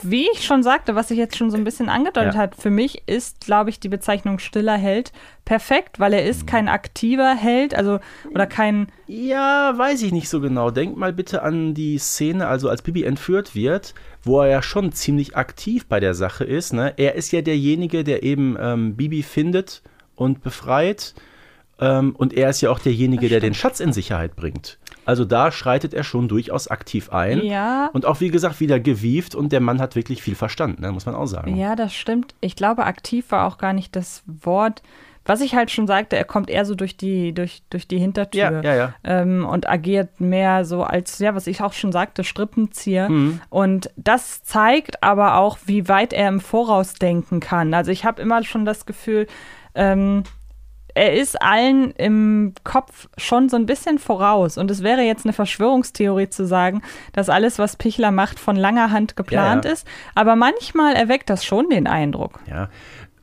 [0.02, 2.40] wie ich schon sagte, was sich jetzt schon so ein bisschen angedeutet Ja.
[2.40, 5.12] hat, für mich ist, glaube ich, die Bezeichnung stiller Held
[5.44, 6.30] perfekt, weil er Mhm.
[6.30, 7.98] ist kein aktiver Held, also
[8.32, 10.70] oder kein, Ja, weiß ich nicht so genau.
[10.70, 14.92] Denk mal bitte an die Szene, also als Bibi entführt wird, wo er ja schon
[14.92, 16.72] ziemlich aktiv bei der Sache ist.
[16.72, 16.94] Ne?
[16.96, 19.82] Er ist ja derjenige, der eben ähm, Bibi findet
[20.14, 21.14] und befreit.
[21.78, 24.78] Ähm, und er ist ja auch derjenige, der den Schatz in Sicherheit bringt.
[25.04, 27.44] Also da schreitet er schon durchaus aktiv ein.
[27.44, 27.90] Ja.
[27.92, 30.90] Und auch, wie gesagt, wieder gewieft und der Mann hat wirklich viel Verstand, ne?
[30.90, 31.56] muss man auch sagen.
[31.56, 32.34] ja, das stimmt.
[32.40, 34.82] Ich glaube, aktiv war auch gar nicht das Wort,
[35.26, 38.40] was ich halt schon sagte, er kommt eher so durch die, durch, durch die Hintertür
[38.40, 38.94] Ja, ja, ja.
[39.02, 43.08] Ähm, und agiert mehr so als, ja, was ich auch schon sagte, Strippenzieher.
[43.08, 43.40] Mhm.
[43.50, 47.74] Und das zeigt aber auch, wie weit er im Voraus denken kann.
[47.74, 49.26] Also ich habe immer schon das Gefühl,
[49.74, 50.22] ähm,
[50.96, 54.56] er ist allen im Kopf schon so ein bisschen voraus.
[54.56, 56.82] Und es wäre jetzt eine Verschwörungstheorie zu sagen,
[57.12, 59.74] dass alles, was Pichler macht, von langer Hand geplant Ja, ja.
[59.74, 59.86] ist.
[60.14, 62.40] Aber manchmal erweckt das schon den Eindruck.
[62.48, 62.70] Ja,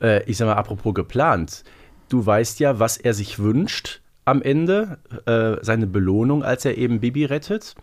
[0.00, 1.64] äh, ich sag mal, apropos geplant.
[2.08, 7.00] Du weißt ja, was er sich wünscht am Ende, äh, seine Belohnung, als er eben
[7.00, 7.74] Bibi rettet.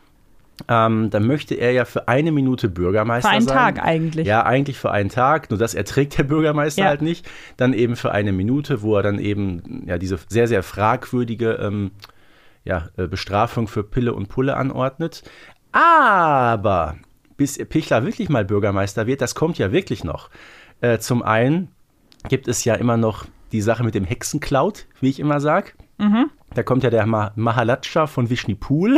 [0.67, 3.57] Ähm, dann möchte er ja für eine Minute Bürgermeister Für einen sein.
[3.75, 4.27] Tag eigentlich.
[4.27, 6.87] Ja, eigentlich für einen Tag, nur das erträgt der Bürgermeister Ja.
[6.89, 7.29] halt nicht.
[7.57, 11.91] Dann eben für eine Minute, wo er dann eben ja diese sehr, sehr fragwürdige ähm,
[12.63, 15.23] ja, äh, Bestrafung für Pille und Pulle anordnet.
[15.71, 16.95] Aber
[17.37, 20.29] bis Pichler wirklich mal Bürgermeister wird, das kommt ja wirklich noch.
[20.81, 21.69] Äh, zum einen
[22.29, 25.39] gibt es ja immer noch die Sache mit dem Hexencloud, wie ich immer
[26.01, 26.29] sag.
[26.53, 28.97] Da kommt ja der Ma Mahalatscha von Vishnipur.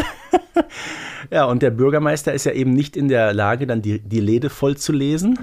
[1.32, 4.50] ja, und der Bürgermeister ist ja eben nicht in der Lage, dann die, die Lede
[4.50, 5.38] voll zu lesen.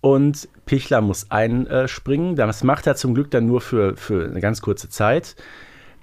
[0.00, 2.36] Und Pichler muss einspringen.
[2.36, 5.36] Das macht er zum Glück dann nur für, für eine ganz kurze Zeit.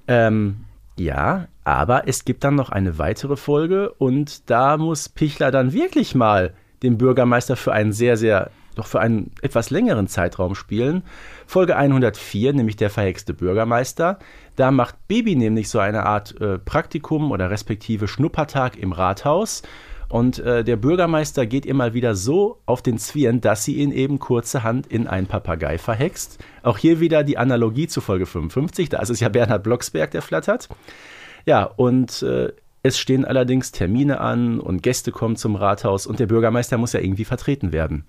[0.07, 0.65] Ähm,
[0.99, 6.15] ja, aber es gibt dann noch eine weitere Folge und da muss Pichler dann wirklich
[6.15, 11.03] mal den Bürgermeister für einen sehr, sehr, doch für einen etwas längeren Zeitraum spielen.
[11.45, 14.19] Folge 104, nämlich der verhexte Bürgermeister.
[14.55, 19.63] Da macht Baby nämlich so eine Art äh, Praktikum oder respektive Schnuppertag im Rathaus.
[20.09, 23.91] Und äh, der Bürgermeister geht ihr mal wieder so auf den Zwirn, dass sie ihn
[23.91, 26.43] eben kurzerhand in einen Papagei verhext.
[26.63, 30.21] Auch hier wieder die Analogie zu Folge 55, da ist es ja Bernhard Blocksberg, der
[30.21, 30.69] flattert.
[31.45, 36.27] Ja, und äh, es stehen allerdings Termine an und Gäste kommen zum Rathaus und der
[36.27, 38.05] Bürgermeister muss ja irgendwie vertreten werden.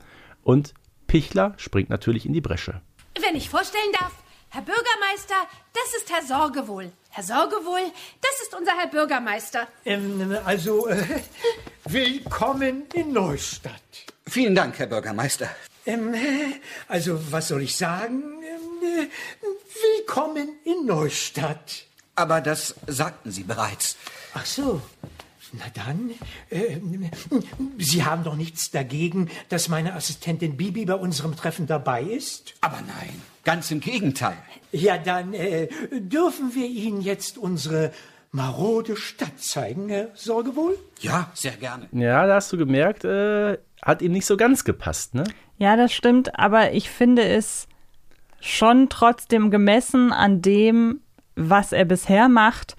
[0.48, 0.72] Und
[1.08, 2.80] Pichler springt natürlich in die Bresche.
[3.20, 4.12] Wenn ich vorstellen darf,
[4.48, 5.34] Herr Bürgermeister,
[5.74, 6.90] das ist Herr Sorgewohl.
[7.10, 7.82] Herr Sorgewohl,
[8.22, 9.68] das ist unser Herr Bürgermeister.
[9.84, 11.04] Ähm, also, äh,
[11.84, 14.06] willkommen in Neustadt.
[14.26, 15.50] Vielen Dank, Herr Bürgermeister.
[15.84, 16.18] Ähm, äh,
[16.88, 18.22] also, was soll ich sagen?
[18.42, 19.08] Ähm, äh,
[19.98, 21.84] willkommen in Neustadt.
[22.14, 23.98] Aber das sagten Sie bereits.
[24.32, 24.80] Ach so.
[25.52, 26.10] Na dann,
[26.50, 26.78] äh,
[27.78, 32.54] Sie haben doch nichts dagegen, dass meine Assistentin Bibi bei unserem Treffen dabei ist?
[32.60, 34.36] Aber nein, ganz im Gegenteil.
[34.72, 37.92] Ja, dann äh, dürfen wir Ihnen jetzt unsere
[38.30, 40.78] marode Stadt zeigen, Herr Sorgewohl?
[41.00, 41.88] Ja, sehr gerne.
[41.92, 45.24] Ja, da hast du gemerkt, äh, hat ihm nicht so ganz gepasst, ne?
[45.56, 47.68] Ja, das stimmt, aber ich finde es
[48.40, 51.00] schon trotzdem gemessen an dem,
[51.34, 52.76] was er bisher macht.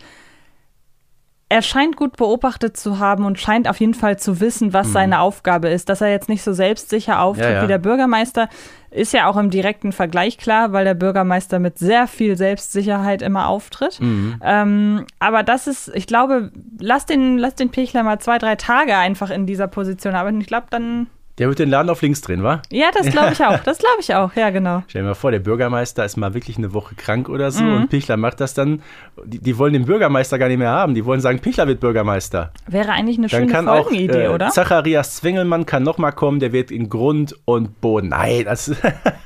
[1.52, 5.20] Er scheint gut beobachtet zu haben und scheint auf jeden Fall zu wissen, was seine
[5.20, 5.90] Aufgabe ist.
[5.90, 7.64] Dass er jetzt nicht so selbstsicher auftritt Ja, ja.
[7.64, 8.50] wie der Bürgermeister,
[8.92, 13.48] ist ja auch im direkten Vergleich klar, weil der Bürgermeister mit sehr viel Selbstsicherheit immer
[13.48, 14.00] auftritt.
[14.02, 18.96] Ähm, aber das ist, ich glaube, lass den, lass den Pichler mal zwei, drei Tage
[18.96, 20.42] einfach in dieser Position arbeiten.
[20.42, 21.08] Ich glaube, dann,
[21.40, 22.62] Der wird den Laden auf links drehen, wa?
[22.70, 23.60] ja, das glaube ich auch.
[23.64, 24.84] Das glaube ich auch, ja, genau.
[24.88, 27.90] Stell dir mal vor, der Bürgermeister ist mal wirklich eine Woche krank oder so und
[27.90, 28.82] Pichler macht das dann.
[29.26, 30.94] Die, die wollen den Bürgermeister gar nicht mehr haben.
[30.96, 32.52] Die wollen sagen, Pichler wird Bürgermeister.
[32.68, 34.50] Wäre eigentlich eine Dann schöne kann auch Folgenidee, äh, oder?
[34.50, 38.10] Zacharias Zwingelmann kann noch mal kommen, der wird in Grund und Boden.
[38.10, 38.68] Nein, das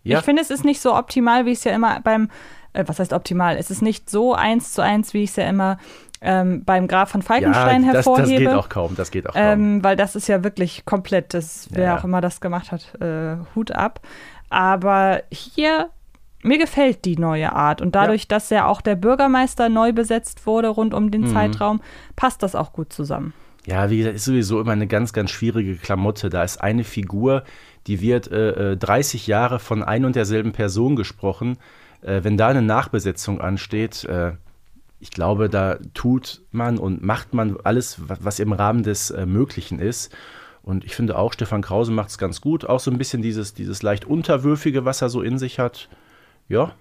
[0.05, 0.19] Ja.
[0.19, 2.31] Ich finde, es ist nicht so optimal, wie es ja immer beim,
[2.75, 3.57] äh, was heißt optimal?
[3.57, 5.79] Es ist nicht so eins zu eins, wie ich es ja immer
[6.25, 8.45] ähm, beim Graf von Falkenstein ja, das, hervorhebe.
[8.45, 9.43] das geht auch kaum, das geht auch kaum.
[9.43, 11.99] Ähm, weil das ist ja wirklich komplett, das, wer Ja.
[11.99, 14.01] auch immer das gemacht hat, äh, Hut ab.
[14.51, 15.91] Aber hier,
[16.43, 17.81] mir gefällt die neue Art.
[17.81, 21.33] Und dadurch, dass ja auch der Bürgermeister neu besetzt wurde rund um den Mhm.
[21.33, 21.81] Zeitraum,
[22.17, 23.33] passt das auch gut zusammen.
[23.67, 26.29] Ja, wie gesagt, ist sowieso immer eine ganz, ganz schwierige Klamotte.
[26.29, 27.45] Da ist eine Figur,
[27.87, 31.57] die wird äh, äh, 30 Jahre von ein und derselben Person gesprochen.
[32.03, 34.33] Äh, wenn da eine Nachbesetzung ansteht, äh,
[35.05, 39.27] ich glaube, da tut man und macht man alles, wa- was im Rahmen des äh,
[39.27, 40.11] Möglichen ist.
[40.63, 42.65] Und ich finde auch, Stefan Krause macht es ganz gut.
[42.65, 45.91] Auch so ein bisschen dieses, dieses leicht Unterwürfige, was er so in sich hat.
[46.49, 46.73] Ja,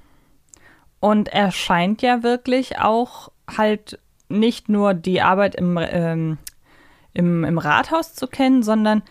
[1.01, 3.99] Und er scheint ja wirklich auch halt
[4.29, 6.37] nicht nur die Arbeit im, ähm,
[7.13, 9.03] im, im Rathaus zu kennen, sondern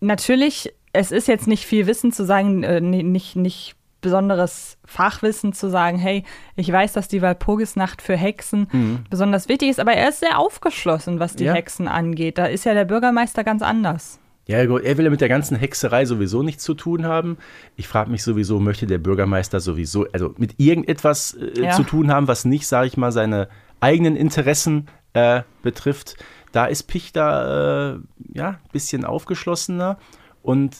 [0.00, 5.52] natürlich, es ist jetzt nicht viel Wissen zu sagen, äh, ni- nicht, nicht besonderes Fachwissen
[5.52, 6.22] zu sagen, hey,
[6.54, 9.00] ich weiß, dass die Walpurgisnacht für Hexen Mhm.
[9.10, 11.54] besonders wichtig ist, aber er ist sehr aufgeschlossen, was die Ja.
[11.54, 12.38] Hexen angeht.
[12.38, 14.20] Da ist ja der Bürgermeister ganz anders.
[14.46, 17.38] Ja, gut, er will ja mit der ganzen Hexerei sowieso nichts zu tun haben.
[17.76, 21.70] Ich frage mich sowieso, möchte der Bürgermeister sowieso, also mit irgendetwas äh, Ja.
[21.70, 23.48] zu tun haben, was nicht, sage ich mal, seine
[23.80, 26.16] eigenen Interessen äh, betrifft.
[26.52, 29.96] Da ist Pichter, äh, ja, ein bisschen aufgeschlossener
[30.42, 30.76] und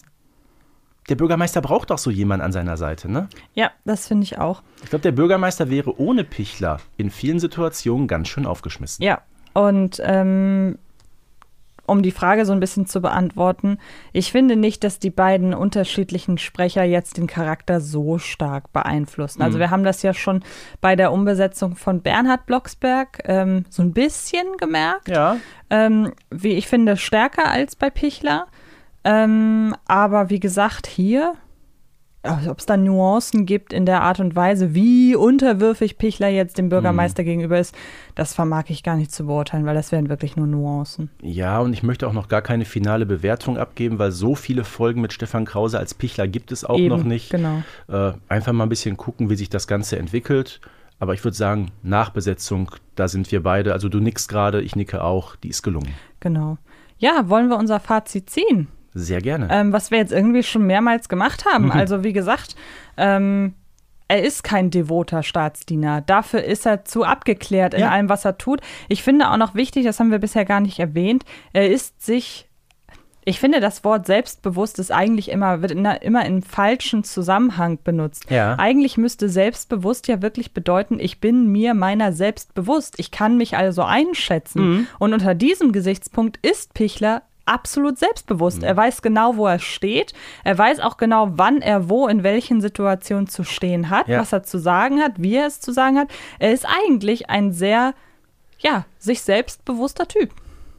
[1.08, 3.28] der Bürgermeister braucht auch so jemanden an seiner Seite, ne?
[3.54, 4.62] Ja, das finde ich auch.
[4.82, 9.04] Ich glaube, der Bürgermeister wäre ohne Pichler in vielen Situationen ganz schön aufgeschmissen.
[9.04, 9.20] Ja,
[9.52, 10.78] und ähm,
[11.86, 13.76] um die Frage so ein bisschen zu beantworten,
[14.14, 19.42] ich finde nicht, dass die beiden unterschiedlichen Sprecher jetzt den Charakter so stark beeinflussen.
[19.42, 19.60] Also Mhm.
[19.60, 20.42] wir haben das ja schon
[20.80, 25.08] bei der Umbesetzung von Bernhard Blocksberg ähm, so ein bisschen gemerkt.
[25.08, 25.36] Ja.
[25.68, 28.46] Ähm, wie ich finde, stärker als bei Pichler.
[29.04, 31.34] Ähm, aber wie gesagt, hier,
[32.22, 36.56] also ob es da Nuancen gibt in der Art und Weise, wie unterwürfig Pichler jetzt
[36.56, 37.74] dem Bürgermeister gegenüber ist,
[38.14, 41.10] das vermag ich gar nicht zu beurteilen, weil das wären wirklich nur Nuancen.
[41.20, 45.02] Ja, und ich möchte auch noch gar keine finale Bewertung abgeben, weil so viele Folgen
[45.02, 47.30] mit Stefan Krause als Pichler gibt es auch Eben, noch nicht.
[47.30, 47.62] genau.
[47.88, 50.62] Äh, einfach mal ein bisschen gucken, wie sich das Ganze entwickelt.
[50.98, 53.74] Aber ich würde sagen, Nachbesetzung, da sind wir beide.
[53.74, 55.92] Also du nickst gerade, ich nicke auch, die ist gelungen.
[56.20, 56.56] Genau.
[56.96, 58.68] Ja, wollen wir unser Fazit ziehen?
[58.94, 59.48] Sehr gerne.
[59.50, 61.66] ähm, was wir jetzt irgendwie schon mehrmals gemacht haben.
[61.66, 61.72] Mhm.
[61.84, 62.56] Also wie gesagt,
[62.96, 63.54] ähm,
[64.06, 66.00] er ist kein devoter Staatsdiener.
[66.02, 67.90] Dafür ist er zu abgeklärt in Ja.
[67.90, 68.60] allem, was er tut.
[68.88, 72.48] Ich finde auch noch wichtig, das haben wir bisher gar nicht erwähnt, er ist sich
[73.26, 78.30] ich finde, das Wort selbstbewusst ist eigentlich immer, wird in, immer im falschen Zusammenhang benutzt.
[78.30, 78.56] Ja.
[78.58, 82.96] Eigentlich müsste selbstbewusst ja wirklich bedeuten, ich bin mir meiner selbst bewusst.
[82.98, 84.68] Ich kann mich also einschätzen.
[84.70, 84.86] Mhm.
[84.98, 88.58] Und unter diesem Gesichtspunkt ist Pichler absolut selbstbewusst.
[88.58, 88.64] Mhm.
[88.64, 90.12] Er weiß genau, wo er steht.
[90.44, 94.20] Er weiß auch genau, wann er wo in welchen Situationen zu stehen hat, Ja.
[94.20, 96.08] was er zu sagen hat, wie er es zu sagen hat.
[96.38, 97.94] Er ist eigentlich ein sehr,
[98.58, 100.30] ja, sich selbstbewusster Typ.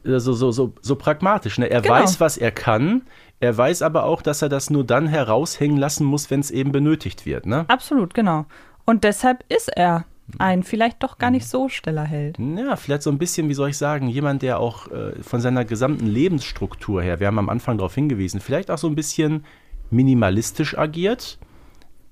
[0.04, 1.58] Äh, So, so, so, so pragmatisch.
[1.58, 1.68] Ne?
[1.70, 1.94] Er Genau.
[1.94, 3.02] weiß, was er kann.
[3.40, 6.72] Er weiß aber auch, dass er das nur dann heraushängen lassen muss, wenn es eben
[6.72, 7.44] benötigt wird.
[7.46, 7.64] Ne?
[7.68, 8.46] Absolut, genau.
[8.86, 10.04] Und deshalb ist er
[10.38, 12.38] ein vielleicht doch gar nicht so stiller Held.
[12.38, 15.64] Ja, vielleicht so ein bisschen, wie soll ich sagen, jemand, der auch äh, von seiner
[15.64, 19.44] gesamten Lebensstruktur her, wir haben am Anfang darauf hingewiesen, vielleicht auch so ein bisschen
[19.90, 21.38] minimalistisch agiert.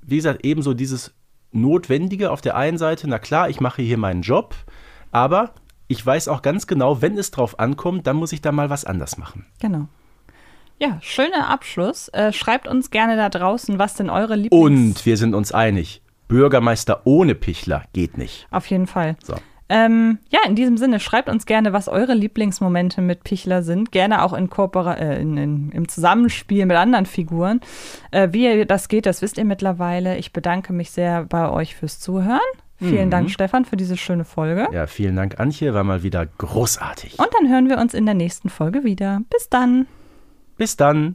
[0.03, 1.15] Wie gesagt, ebenso dieses
[1.53, 4.55] Notwendige auf der einen Seite, na klar, ich mache hier meinen Job,
[5.11, 5.55] aber
[5.89, 8.85] ich weiß auch ganz genau, wenn es drauf ankommt, dann muss ich da mal was
[8.85, 9.47] anders machen.
[9.61, 9.89] Genau.
[10.79, 12.09] Ja, schöner Abschluss.
[12.09, 14.65] Äh, schreibt uns gerne da draußen, was denn eure Lieblings...
[14.65, 18.47] Und wir sind uns einig, Bürgermeister ohne Pichler geht nicht.
[18.51, 19.17] Auf jeden Fall.
[19.23, 19.35] So.
[19.69, 23.93] Ähm, ja, in diesem Sinne, schreibt uns gerne, was eure Lieblingsmomente mit Pichler sind.
[23.93, 27.61] Gerne auch in Koopera äh, in, in, im Zusammenspiel mit anderen Figuren.
[28.11, 30.19] Äh, wie das geht, das wisst ihr mittlerweile.
[30.19, 32.41] Ich bedanke mich sehr bei euch fürs Zuhören.
[32.77, 33.11] Vielen Mhm.
[33.11, 34.69] Dank, Stefan, für diese schöne Folge.
[34.73, 37.19] Ja, vielen Dank, Antje, war mal wieder großartig.
[37.19, 39.23] Und dann hören wir uns in der nächsten Folge wieder.
[39.31, 39.87] Bis dann.
[40.59, 41.15] Bis dann.